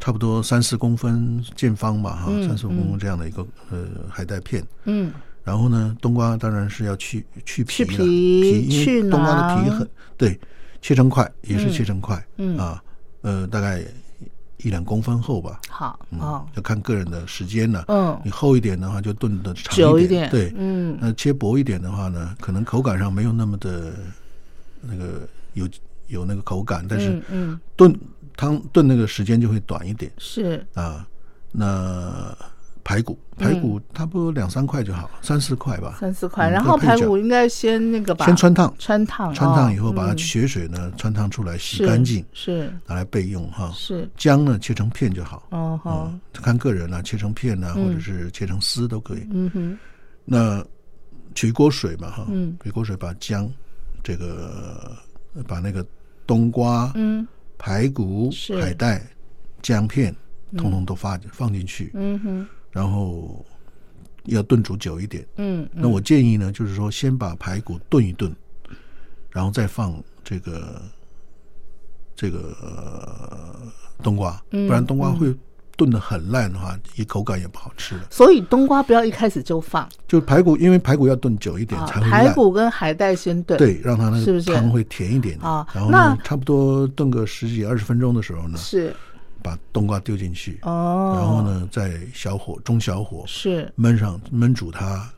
[0.00, 4.66] 差不多三四公分见方吧，哈，嗯三四公分这样的一个呃海带片。
[4.84, 5.12] 嗯
[5.44, 10.38] 然后呢，冬瓜当然是要去去皮了，去皮因为去冬瓜的皮很对，
[10.80, 12.56] 切成块也是嗯切成块，嗯。
[12.56, 12.82] 啊，
[13.22, 13.82] 呃，大概
[14.58, 16.46] 一两公分厚吧，好嗯，哦。
[16.54, 17.84] 要看个人的时间了。
[17.88, 18.20] 嗯。
[18.24, 20.96] 你厚一点的话，就炖的长一点对，嗯。
[21.00, 23.94] 那切薄一点的话呢，可能口感上没有那么的
[24.80, 25.68] 那个有
[26.06, 27.60] 有那个口感，但是嗯嗯。
[27.74, 27.92] 炖
[28.36, 30.10] 汤炖那个时间就会短一点。
[30.18, 30.64] 是。
[30.74, 31.04] 啊。
[31.50, 32.34] 那
[32.84, 40.18] 排骨排骨差不多两三块就好，三四块吧，嗯三四块，嗯然后排骨应该先那个吧，先穿烫，穿烫，穿烫以后哦把它嗯。
[40.18, 43.70] 血水呢穿烫出来，洗干净，是拿来备用哈。
[43.74, 44.08] 是。
[44.16, 47.86] 姜呢切成片就好，哦好嗯，看个人啦，切成片啊，嗯。
[47.86, 49.26] 或者是切成丝都可以。
[49.30, 49.78] 嗯哼。
[50.24, 50.64] 那
[51.34, 52.56] 取一锅水嘛哈，嗯。
[52.62, 53.50] 取一锅水把姜
[54.02, 54.96] 这个
[55.46, 55.84] 把那个
[56.26, 57.26] 冬瓜、嗯。
[57.58, 58.60] 排骨、是。
[58.60, 59.02] 海带、
[59.62, 60.14] 姜片，
[60.56, 63.44] 通通都放放进去，嗯哼然后
[64.24, 65.24] 要炖煮久一点。
[65.36, 68.34] 嗯那我建议呢，就是说先把排骨炖一炖，
[69.30, 70.82] 然后再放这个
[72.16, 73.56] 这个、呃
[74.02, 75.32] 冬瓜，嗯不然冬瓜会
[75.76, 78.02] 炖的很烂的话，也口感也不好吃了。
[78.10, 79.88] 所以冬瓜不要一开始就放。
[80.08, 82.10] 就排骨，因为排骨要炖久一点啊，才会烂。
[82.10, 88.94] 排骨跟海带先炖，对，让它那个汤会甜一点啊然后那呢，差不多炖个十几二十分钟的时候呢，是
[89.42, 93.72] 把冬瓜丢进去，哦，然后呢，再小火中小火是。
[93.76, 95.10] 焖上焖煮它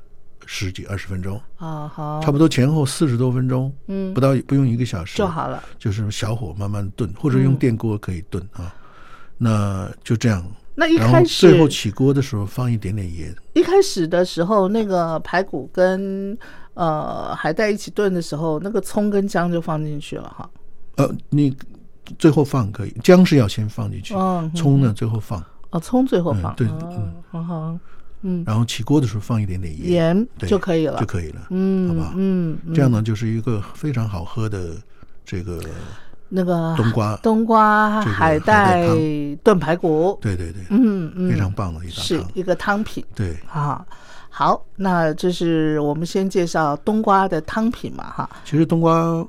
[0.46, 4.12] 十几二十分钟，啊好，差不多前后四十多分钟，嗯。
[4.14, 8.74] 不到不用一个小时就，好了，就是小火慢慢炖，或者用电锅可以炖啊。
[9.36, 16.36] 那就这样，那一开始最后起锅的时候放一点点盐，一开始的时候，那个排骨跟
[16.74, 20.48] 呃海带一起炖的时候，那个葱跟姜就放进去了哈。
[20.96, 21.54] 呃，你
[22.18, 27.14] 最后放可以，姜是要先放进去，哦葱呢最后放，哦，葱最后放，嗯对哦嗯。
[27.30, 27.78] 好好，
[28.22, 30.98] 嗯，然后起锅的时候放一点点盐，盐就可以了。
[30.98, 32.74] 就可以了，嗯，好不好嗯，嗯。
[32.74, 34.76] 这样呢就是一个非常好喝的
[35.24, 35.60] 这个
[36.28, 38.86] 那个冬瓜，冬瓜海海带
[39.42, 43.04] 炖排骨，对对对，嗯嗯，非常棒的一道汤，是一个汤品。
[43.14, 43.36] 对。
[43.52, 43.84] 啊。
[44.36, 48.28] 好，那这是我们先介绍冬瓜的汤品嘛哈。
[48.44, 49.24] 其实冬瓜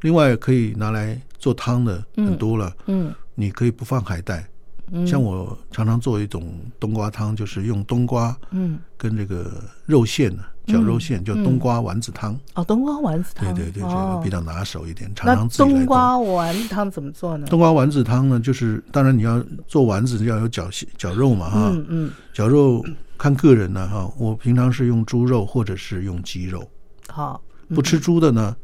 [0.00, 3.14] 另外可以拿来做汤的很多了，嗯。
[3.36, 4.44] 你可以不放海带。
[4.90, 8.80] 嗯，像我常常做一种冬瓜汤，就是用冬瓜嗯。
[8.96, 12.36] 跟这个肉馅呢，绞肉馅，叫冬瓜丸子汤。
[12.54, 15.78] 哦，冬瓜丸子汤，对对对，这哦个比较拿手一点，常那常自己来做。
[15.78, 17.46] 冬瓜丸子汤怎么做呢？
[17.46, 22.84] 冬瓜丸子汤呢，就是当然你要做丸子要有绞馅绞肉嘛哈，嗯嗯，绞肉
[23.16, 24.12] 看个人呢哈。
[24.18, 26.68] 我平常是用猪肉或者是用鸡肉，
[27.08, 28.56] 好，不吃猪的呢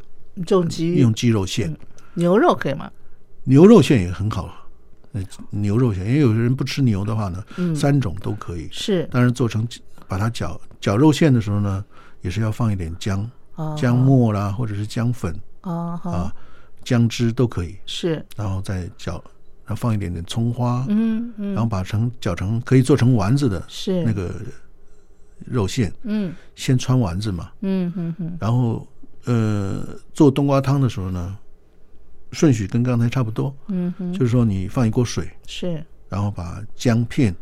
[0.49, 0.97] 用鸡。
[0.97, 1.77] 用鸡肉馅，
[2.15, 2.91] 牛肉可以吗？
[3.45, 4.49] 牛肉馅也很好。
[5.13, 7.77] 呃，牛肉馅，因为有人不吃牛的话呢，嗯。
[7.77, 8.67] 三种都可以。
[8.73, 9.07] 是。
[9.11, 9.69] 当然做成
[10.09, 11.85] 把它绞绞肉馅的时候呢，
[12.23, 13.77] 也是要放一点姜、哦。
[13.79, 16.35] 姜末啦，或者是姜粉啊啊、
[16.83, 18.25] 姜汁都可以，是。
[18.37, 19.15] 然后再绞，
[19.67, 21.53] 然后放一点点葱花，嗯嗯。
[21.53, 24.03] 然后把成搅成可以做成丸子的是。
[24.05, 24.35] 那个
[25.45, 26.33] 肉馅，嗯。
[26.55, 28.39] 先穿丸子嘛，嗯嗯嗯。
[28.41, 28.87] 然后
[29.27, 31.37] 呃做冬瓜汤的时候呢，
[32.33, 34.13] 顺序跟刚才差不多，嗯哼。
[34.13, 35.85] 就是说你放一锅水，是。
[36.09, 37.35] 然后把姜片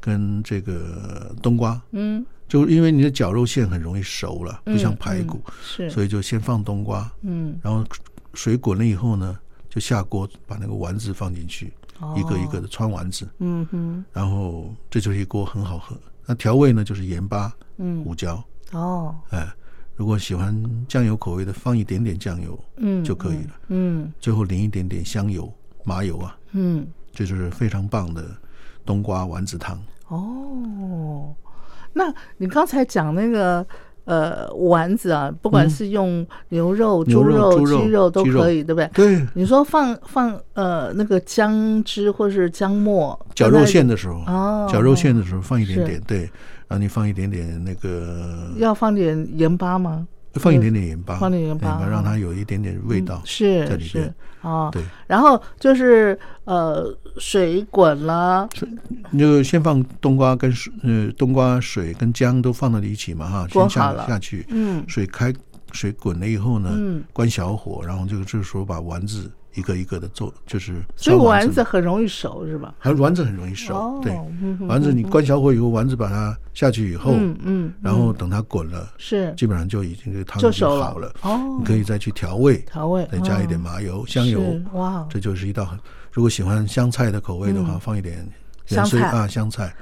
[0.00, 2.24] 跟这个冬瓜，嗯。
[2.46, 5.88] 就因为你的绞肉馅很容易熟了，不像排骨，是。
[5.90, 7.58] 所以就先放冬瓜，嗯。
[7.62, 7.84] 然后
[8.34, 9.38] 水滚了以后呢，
[9.68, 11.72] 就下锅把那个丸子放进去，
[12.16, 14.04] 一个一个的穿丸子，嗯哼。
[14.12, 15.96] 然后这就是一锅很好喝。
[16.26, 18.04] 那调味呢，就是盐巴、嗯。
[18.04, 18.42] 胡椒，
[18.72, 19.14] 哦。
[19.30, 19.48] 哎，
[19.96, 20.54] 如果喜欢
[20.88, 23.54] 酱油口味的，放一点点酱油嗯就可以了。
[23.68, 25.52] 嗯最后淋一点点香油、
[25.84, 28.24] 麻油啊，嗯这就是非常棒的
[28.84, 29.80] 冬瓜丸子汤。
[30.08, 31.34] 哦，
[31.92, 33.64] 那你刚才讲那个
[34.04, 38.90] 呃丸子啊，不管是用牛肉、嗯猪肉鸡肉都可以，对不对？
[38.92, 44.68] 对，你说放放呃那个姜汁或是姜末绞肉馅的时候，哦。
[44.70, 45.84] 绞肉馅的时候放一点是。
[45.86, 46.30] 点，对，
[46.68, 50.06] 然后你放一点点那个，要放点盐巴吗？
[50.34, 54.14] 放一点点盐巴，放点盐巴让它有一点点味道嗯是是在里边。
[54.40, 58.48] 哦，对，然后就是呃水滚了，
[59.10, 64.84] 你就先放冬瓜跟水，呃，冬瓜水跟姜都放到一起嘛，哈，先下下去，嗯。
[64.88, 65.32] 水开
[65.70, 67.04] 水滚了以后呢，嗯。
[67.12, 72.74] 关小火，然后这个这个时候把丸子一个一个的做，就是所以丸子很容易熟是吧？
[72.78, 74.12] 还有丸子很容易熟，哦对，
[74.66, 79.32] 丸子你关小火以后，丸子把它下去以后，嗯嗯，然后等它滚了，是。
[79.36, 84.40] 基本上就已经这个汤就熟好了，哦你，可以再去调味，调味再加一点哦麻油、香油，
[84.72, 85.78] 哇，这就是一道很。
[86.12, 87.80] 如果喜欢香菜的口味的话，嗯。
[87.80, 88.26] 放一点
[88.66, 89.00] 香菜。
[89.08, 89.74] 啊，香菜，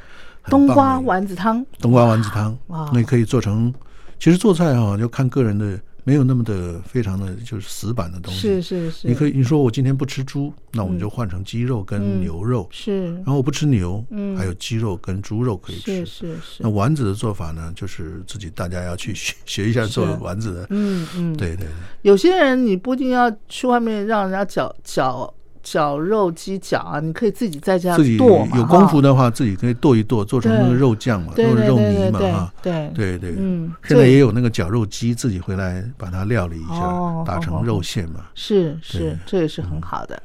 [0.46, 3.72] 冬瓜丸子汤，冬瓜丸子汤，那也可以做成。
[4.18, 8.40] 其实做菜哈、就看个人的，没有那么的非常的就是死板的东西。
[8.40, 11.00] 是是是，你可以你说我今天不吃猪，那我们嗯。
[11.00, 12.20] 就换成鸡肉跟嗯。
[12.20, 12.68] 牛肉。
[12.70, 13.14] 是。
[13.16, 14.36] 然后我不吃牛，嗯。
[14.36, 16.04] 还有鸡肉跟猪肉可以吃。
[16.04, 16.62] 是是是。
[16.62, 20.66] 那，丸子的做法呢，就是自己大家要去学学一下做丸子的。
[20.70, 21.68] 嗯嗯，对对对，
[22.02, 25.32] 有些人你不一定要去外面让人家绞绞
[25.62, 32.52] 绞肉机绞啊，你可以自己在家自己剁嘛，有功夫的话，自己可以剁一剁，做成那个肉酱嘛，对对或者肉泥嘛哈。
[32.60, 38.26] 对对对，嗯，现在也有那个绞肉机，自己回来把它料理一哦下，打成肉馅嘛。
[38.34, 40.20] 是是这也是很好的。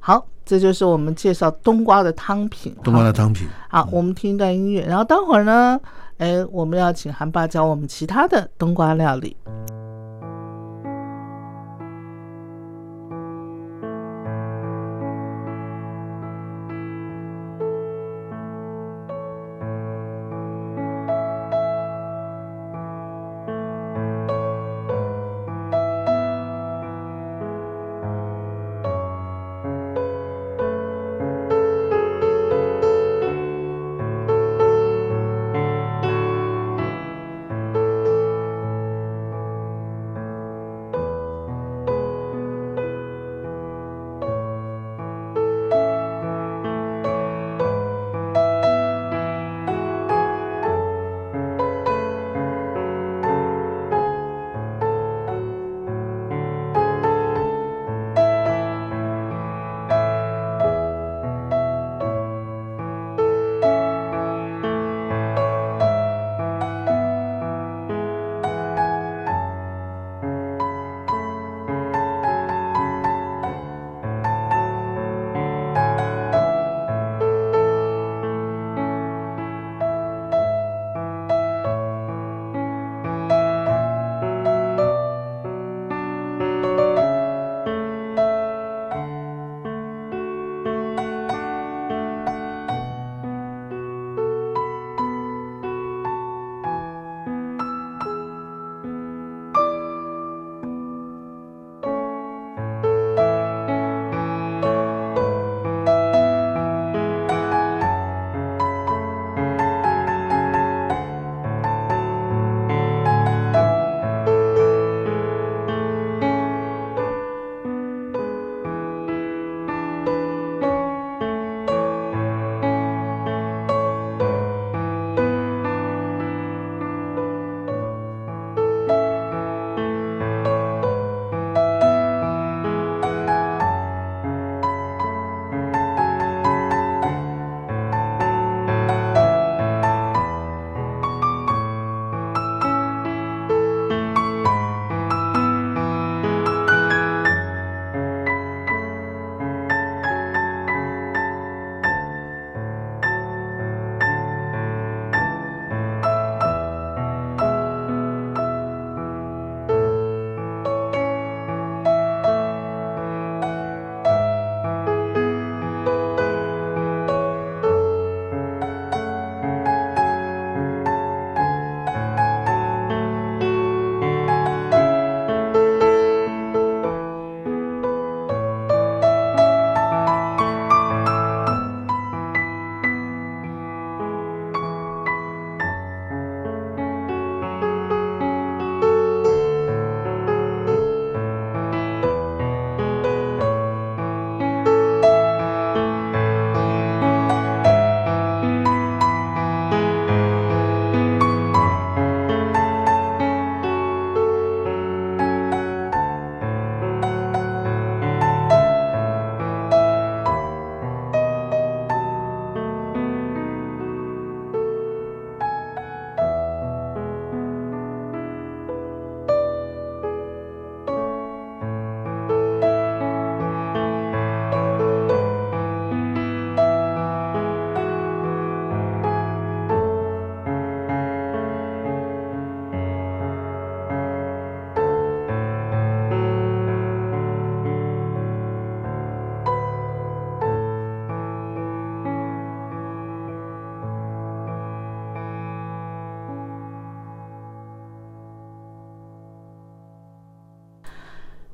[0.00, 2.74] 好，这就是我们介绍冬瓜的汤品。
[2.82, 5.80] 冬瓜的汤品，好，我们听一段音乐，然后待会儿呢，
[6.18, 9.36] 哎，我们要请韩爸教我们其他的冬瓜料理。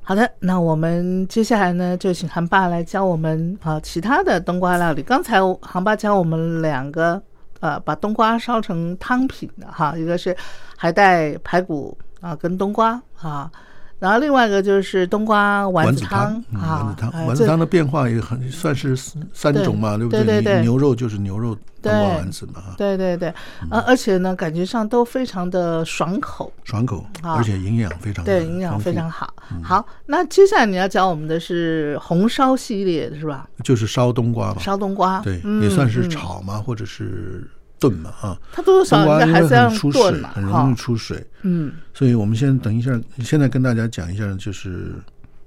[0.08, 5.02] 好的，那我们接下来呢，就请韩爸来教我们啊其他的冬瓜料理。
[5.02, 7.22] 刚才韩爸教我们两个，
[7.60, 10.34] 呃，把冬瓜烧成汤品的哈，一个是
[10.78, 13.52] 海带排骨啊跟冬瓜啊，
[13.98, 18.96] 然后另外一个就是冬瓜丸丸子子汤丸子汤，丸子汤的变化也很算是
[19.32, 20.24] 三种嘛，对不对？
[20.24, 23.32] 对对牛肉就是牛肉冬瓜丸子嘛，对对对，
[23.70, 27.34] 呃，而且呢，感觉上都非常的爽口，爽口，啊。
[27.34, 29.32] 而且营养非常对，营养非常好。
[29.62, 33.48] 好，那接下来你要教我们的是红烧系列的是吧？
[33.64, 36.10] 就是烧冬瓜嘛，烧冬瓜，对，嗯也算是嗯。
[36.10, 37.48] 炒嘛，或者是
[37.78, 44.94] 炖嘛，啊，它多多少少应该冬瓜还是要很出水，，很容易，出水，嗯，所以我们先等一下，现在跟大家讲一下，就是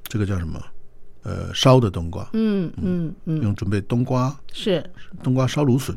[0.04, 0.60] 这个叫什么？
[1.24, 4.84] 呃，烧的冬瓜，嗯嗯嗯，用准备冬瓜，是。
[5.22, 5.96] 冬瓜烧芦笋，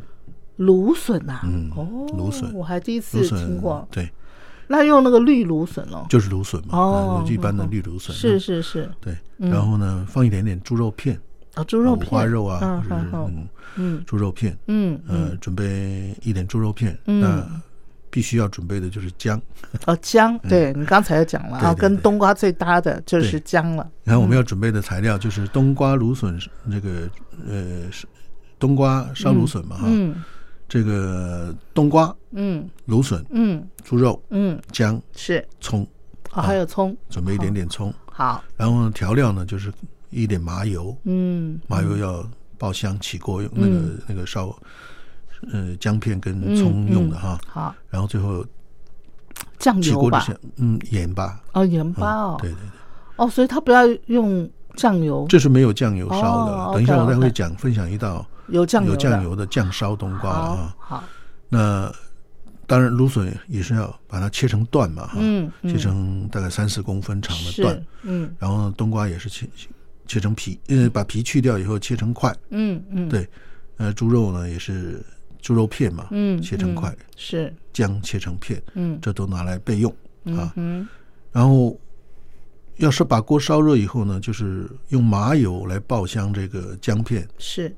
[0.56, 2.52] 芦笋呐，嗯哦，芦笋。
[2.52, 4.10] 我还第一次听过，对，
[4.66, 11.18] 那用那个绿芦笋哦，就是芦笋嘛，哦呃一般的绿芦笋，是是是，对，然后呢，放一点点猪肉片，
[11.56, 12.82] 哦，猪肉五片，花肉啊，
[13.76, 17.20] 嗯猪肉片，嗯嗯，呃，准备一点猪肉片，嗯。
[17.20, 17.60] 那
[18.10, 19.42] 必须要准备的就是姜，
[19.86, 27.10] 哦，姜，对你刚才也讲了啊，跟冬瓜最搭的就是姜了，然后我们要准备的材料就是冬瓜、芦笋，那个
[27.44, 28.06] 呃，是
[28.56, 30.22] 冬瓜烧芦笋嘛哈，嗯。
[30.68, 32.70] 这个冬瓜、嗯。
[32.86, 33.66] 芦笋、嗯。
[33.82, 35.84] 猪肉、嗯，姜、是，葱，
[36.30, 39.72] 啊，还有葱，准备一点点葱，好，然后呢调料呢就是
[40.22, 42.24] 一点麻油，嗯麻油要
[42.56, 44.56] 爆香起锅用那个那个烧
[45.52, 48.44] 呃姜片跟葱用的哈，好，然后最后
[49.58, 50.26] 酱油吧。
[50.56, 52.62] 嗯盐巴，哦，盐巴哦，对对对，
[53.16, 60.76] 哦，所以它不要用酱油，这是没有酱油烧的，哦等一下我再会讲分享一道有酱油的，有酱油的酱烧冬瓜好啊。
[60.78, 61.04] 好，
[61.48, 61.92] 那
[62.66, 65.70] 当然，芦笋也是要把它切成段嘛，哈，嗯嗯。
[65.70, 68.34] 切成大概三四公分长的段。，嗯。
[68.38, 69.46] 然后呢，冬瓜也是切
[70.06, 72.34] 切成皮，呃，把皮去掉以后切成块。
[72.50, 73.28] 嗯嗯，对，
[73.76, 75.02] 呃，猪肉呢也是
[75.40, 79.90] 猪肉片嘛，嗯，嗯切成块，是，姜切成片，嗯这都拿来备用
[80.36, 80.52] 啊。
[80.56, 80.86] 嗯
[81.32, 81.76] 然后，
[82.76, 87.74] 要是把锅烧热以后呢，就是用麻油来爆香这个姜片，是，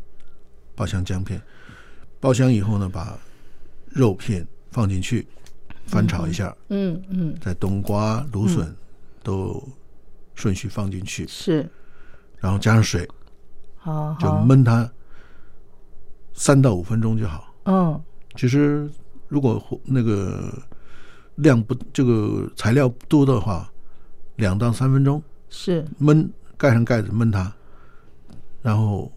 [0.74, 1.40] 爆香姜片，
[2.20, 3.18] 爆香以后呢，把
[3.88, 5.26] 肉片放进去，
[5.86, 8.76] 翻炒一下，嗯嗯在冬瓜、芦笋
[9.22, 9.66] 都
[10.34, 11.66] 顺序放进去，是，
[12.38, 13.06] 然后加上水，
[13.84, 14.16] 就好。
[14.20, 14.90] 就，焖它
[16.34, 17.52] 三到五分钟就好。
[17.64, 18.00] 嗯。
[18.36, 18.90] 其实
[19.28, 20.52] 如果那个
[21.36, 23.70] 量不这个材料不多的话，
[24.36, 27.50] 两到三分钟是，焖，盖上盖子焖它，
[28.60, 29.10] 然后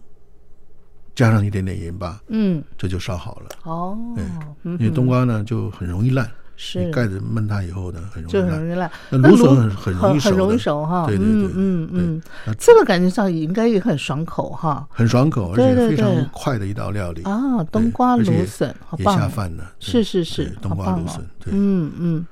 [1.14, 2.64] 加上一点点盐巴，嗯。
[2.78, 3.48] 这就烧好了。
[3.64, 6.30] 哦，嗯因为冬瓜呢就很容易烂，
[6.62, 6.84] 是。
[6.84, 8.46] 你盖子焖它以后呢很容易烂。
[8.46, 14.86] 就很容易烂，那那芦笋很很容易熟，很容易熟哈，对对对嗯嗯嗯，这个感觉上也应该也很爽口哈。
[14.90, 19.14] 很爽口，而且非常快的一道料理，啊，冬瓜芦笋，好也棒。
[19.14, 19.64] 也，下饭的。
[19.78, 21.26] 是是是，冬瓜芦笋。
[21.38, 22.26] 对，嗯嗯，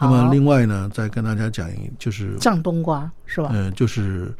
[0.00, 3.50] 那么另外呢，再跟大家讲一，就是酱冬瓜是吧？
[3.52, 4.32] 嗯，就是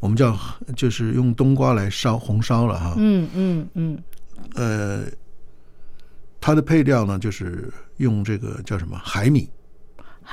[0.00, 0.34] 我们叫
[0.74, 2.94] 就是用冬瓜来烧红烧了哈。
[2.96, 3.98] 嗯嗯嗯，
[4.54, 5.04] 呃，
[6.40, 9.48] 它的配料呢，就是用这个叫什么海米，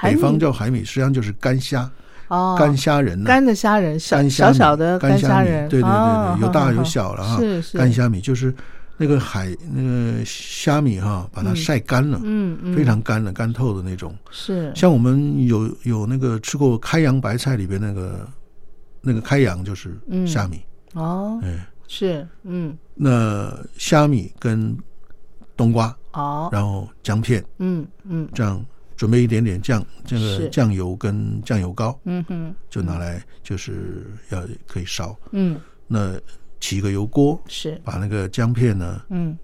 [0.01, 1.89] 北方叫海米，实际上就是干虾，
[2.27, 3.27] 哦，干虾仁呐。
[3.27, 7.37] 干的虾仁，小小小的干虾仁，对对对哦对，有大有小了哈。
[7.39, 8.53] 是是干虾米就是
[8.97, 14.15] 那个海那个虾米哈，把它晒干了，嗯嗯，非常干了，干透的那种。
[14.29, 18.27] 是像我们有有那个吃过开阳白菜里边那个
[19.01, 20.61] 那个开阳就是嗯虾米，
[20.93, 24.77] 哦，哎，是嗯那虾米跟
[25.57, 28.27] 冬瓜，哦，然后姜片，嗯嗯。
[28.33, 28.63] 这样
[28.95, 32.53] 准备一点点酱，这个酱油跟酱油膏，嗯哼。
[32.69, 35.15] 就拿来就是要可以烧。
[35.31, 35.59] 嗯。
[35.87, 36.19] 那
[36.59, 37.79] 起一个油锅，是。
[37.83, 39.37] 把那个姜片呢嗯。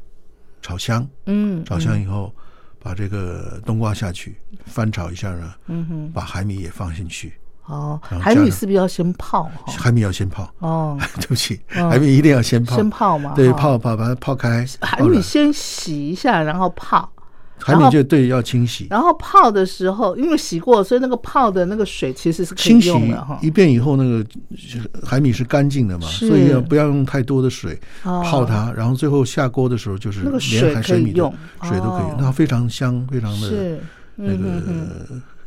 [0.61, 1.63] 炒香，嗯。
[1.65, 2.33] 炒香以后，
[2.79, 6.11] 把这个冬瓜下去翻炒一下呢，嗯哼。
[6.11, 7.33] 把海米也放进去，
[7.67, 9.43] 哦，海米是不是要先泡？
[9.65, 9.73] 哈？
[9.77, 17.09] 海米要先泡，哦， 对不起，嗯海米一定要先泡，先泡嘛，对，泡泡把它泡开，海米先洗一下，然后泡，
[17.59, 23.37] 海米就对要清洗，然后泡的时候，因为洗过，所以那个泡的那个水其实是可以清洗哈。
[23.41, 24.25] 一遍以后，那个
[25.03, 28.21] 海米是干净的嘛，所以要不要用太多的水哦。
[28.23, 33.77] 泡它，然后最后下锅的时候就是那个连水可海水米的以用水都可以哦，那非常香，非常的，
[34.15, 34.61] 那个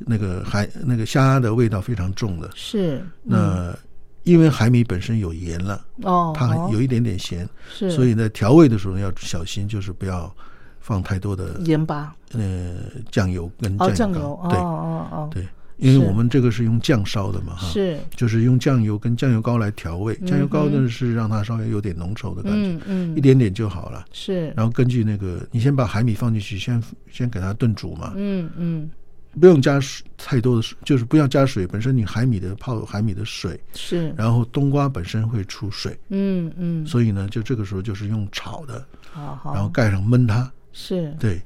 [0.06, 2.50] 那个海那个虾的味道非常重的。
[2.54, 3.76] 是那
[4.24, 10.32] 因为海米本身有盐了，哦，它哦有一点点咸，是，所以在调味的时候要小心，就是不要
[10.78, 12.14] 放太多的盐巴。
[12.32, 12.76] 呃
[13.10, 15.48] 酱油跟哦，酱油对哦哦，对，
[15.78, 20.14] 因为我们这个是用酱烧的嘛，哈，是，就是用酱油跟酱油膏来调味。
[20.26, 24.04] 酱油膏呢是让它稍微有点浓稠的感觉，嗯嗯，一点点就好了。
[24.12, 26.80] 是，然后根据那个，你先把海米放进去，先
[27.10, 28.90] 先给它炖煮嘛，嗯嗯
[29.38, 31.66] 不用加水太多的水，就是不要加水。
[31.66, 41.40] 本身你海米的泡海米的水，是，然后冬瓜本身会出水，嗯嗯，所以呢，就这个时候就是用炒的，好好，然后盖上焖它，是，对，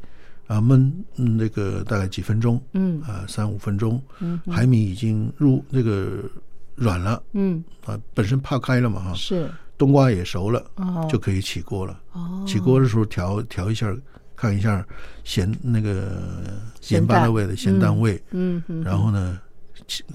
[0.46, 3.00] 啊焖嗯那个大概几分钟，嗯。
[3.02, 6.22] 啊三五分钟，嗯海米已经入那个
[6.74, 7.22] 软了。
[7.32, 7.62] 嗯。
[7.84, 11.06] 啊，本身泡开了嘛哈，是，冬瓜也熟了，哦。
[11.10, 12.00] 就可以起锅了。
[12.12, 13.94] 哦，起锅的时候调调一下，
[14.36, 14.86] 看一下
[15.24, 19.40] 咸那个咸巴的味的咸淡味，嗯嗯，然后呢，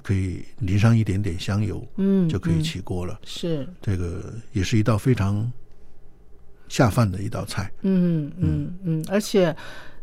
[0.03, 3.19] 可以淋上一点点香油，嗯就可以嗯起锅了。
[3.23, 5.51] 是，这个也是一道非常
[6.67, 7.71] 下饭的一道菜。
[7.81, 9.55] 嗯嗯嗯，而且。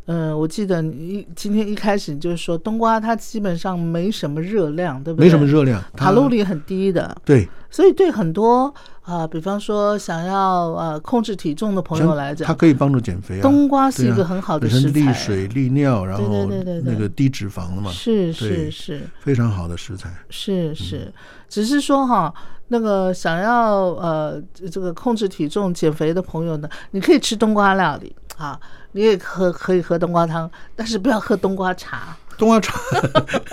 [0.07, 5.27] 嗯，我记得你一今天一开始就是说冬瓜它基本上没什么热量，对不对？
[5.27, 13.43] 没什么热量，卡路里很低的，对，所以对很多啊、呃比方说想要呃控制体重的朋友来讲，它可以帮助减肥啊。
[13.43, 20.09] 冬瓜是一个很好的食材，利水利尿，然后对对对那个低脂肪的嘛，是是是非常好的食材。
[20.31, 21.13] 是是，
[21.49, 22.33] 只是说哈，
[22.69, 24.41] 那个想要呃
[24.71, 28.59] 这个控制体重、减肥的朋友呢，你可以吃冬瓜料理啊，
[28.97, 32.73] 你也喝可以喝冬瓜汤，但是不要喝冬瓜茶，冬瓜茶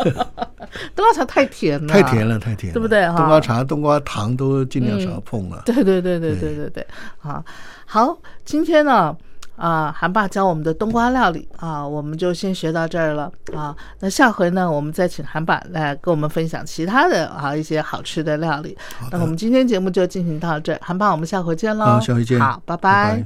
[0.95, 5.61] 冬瓜茶太甜了，太甜了，太甜了，对不对哈冬瓜茶、冬瓜糖都尽量少碰了。
[5.65, 6.87] 对对对对对对对，
[7.21, 7.43] 啊，
[7.85, 9.15] 好，今天呢。
[9.55, 13.73] 啊，韩爸教我们的冬瓜料理啊，我们就先学到这儿了啊。
[13.99, 18.75] 那下回呢，我们再请韩爸来跟我们分享其他的啊一些好吃的料理。
[19.11, 21.85] 那我们今天节目就进行到这儿，韩爸，我们下回见喽。
[21.85, 22.39] 好，下回见。
[22.39, 23.23] 好，拜拜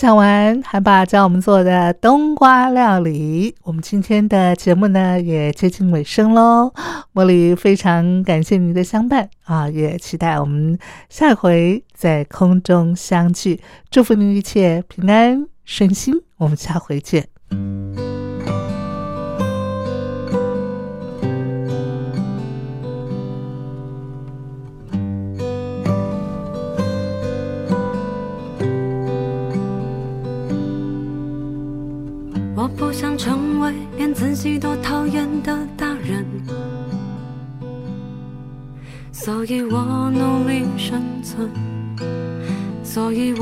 [0.00, 3.54] 讲完，还把教我们做的冬瓜料理。
[3.64, 6.72] 我们今天的节目呢也接近尾声喽。
[7.12, 10.78] 茉莉非常感谢您的相伴啊，也期待我们
[11.10, 13.60] 下回在空中相聚。
[13.90, 17.39] 祝福您一切平安顺心，我们下回见。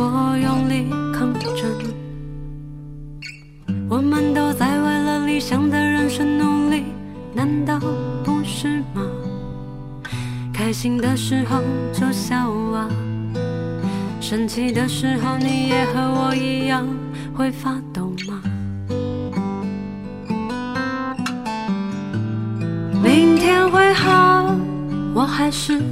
[0.00, 1.50] 我用力抗争。
[3.90, 6.84] 我们都在为了理想的人生努力，
[7.34, 7.80] 难道
[8.22, 9.02] 不是吗？
[10.54, 11.60] 开心的时候
[11.92, 12.88] 就笑啊，
[14.20, 16.86] 生气的时候你也和我一样
[17.34, 18.40] 会发抖吗？
[23.02, 24.54] 明天会好，
[25.12, 25.82] 我还是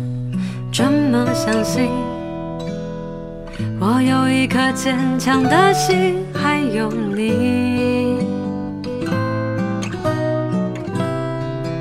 [0.71, 1.91] 这么相信。
[3.81, 8.19] 我有一颗坚强的心，还有你。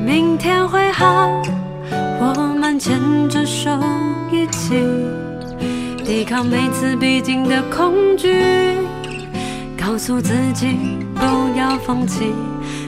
[0.05, 1.41] 明天会好，
[2.19, 2.99] 我们牵
[3.29, 3.71] 着手
[4.31, 4.83] 一起
[6.03, 8.77] 抵抗每次必经的恐惧，
[9.77, 10.77] 告诉自己
[11.15, 11.23] 不
[11.57, 12.33] 要放弃。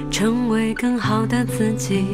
[0.09, 2.05] 成为更好的自己。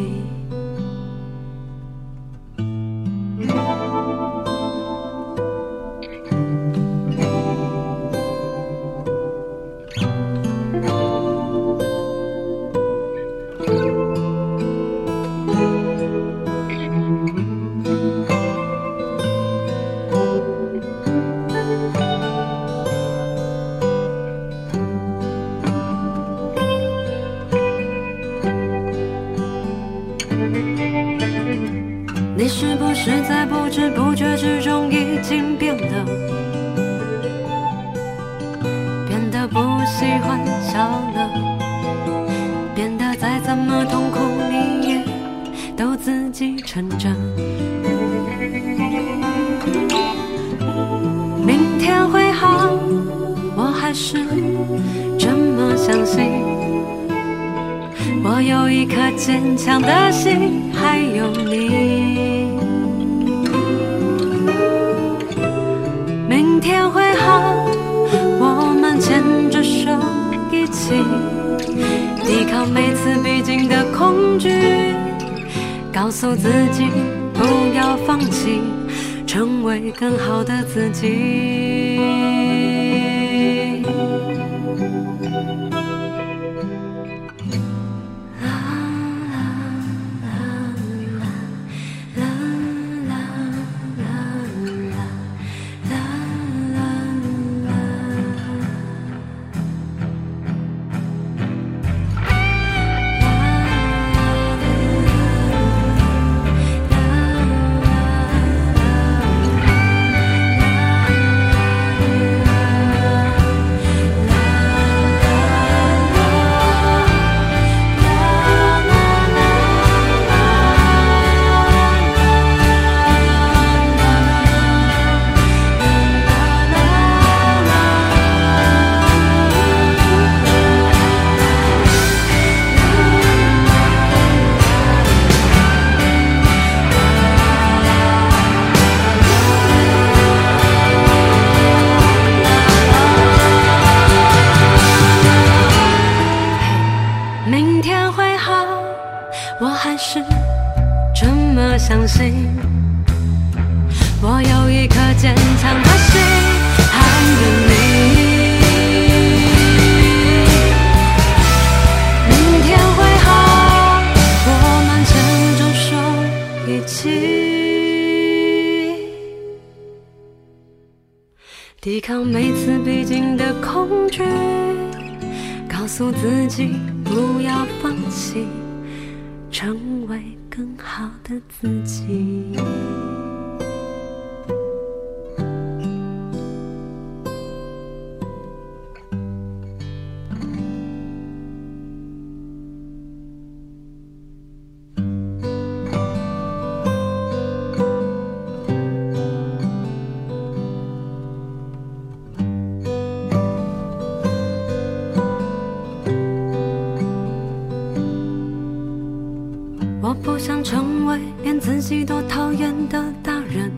[211.63, 213.71] 自己多讨厌的大人，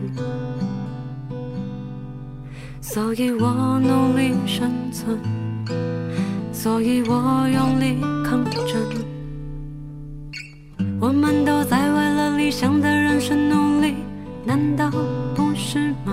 [2.80, 5.16] 所以我努力生存，
[6.52, 8.82] 所以我用力抗争。
[10.98, 13.94] 我们都在为了理想的人生努力，
[14.44, 14.90] 难道
[15.36, 16.12] 不是吗？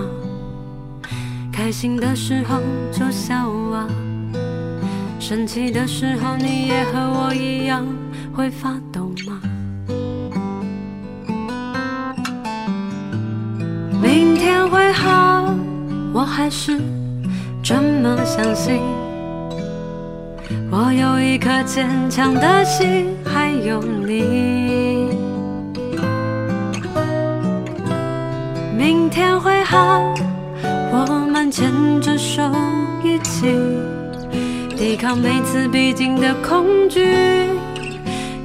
[1.50, 2.60] 开心的时候
[2.92, 3.88] 就笑啊，
[5.18, 7.84] 生气的时候你也和我一样
[8.32, 9.03] 会发抖
[16.36, 16.80] 还是
[17.62, 18.80] 这么相信。
[20.68, 25.16] 我有一颗坚强的心，还有你。
[28.76, 30.12] 明天会好，
[30.90, 31.70] 我们牵
[32.02, 32.42] 着手
[33.04, 33.54] 一起
[34.76, 37.14] 抵抗每次必经的恐惧，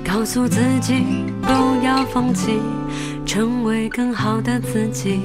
[0.06, 1.04] 告诉自己
[1.42, 1.50] 不
[1.84, 2.60] 要放弃，
[3.26, 5.20] 成为更好的自己。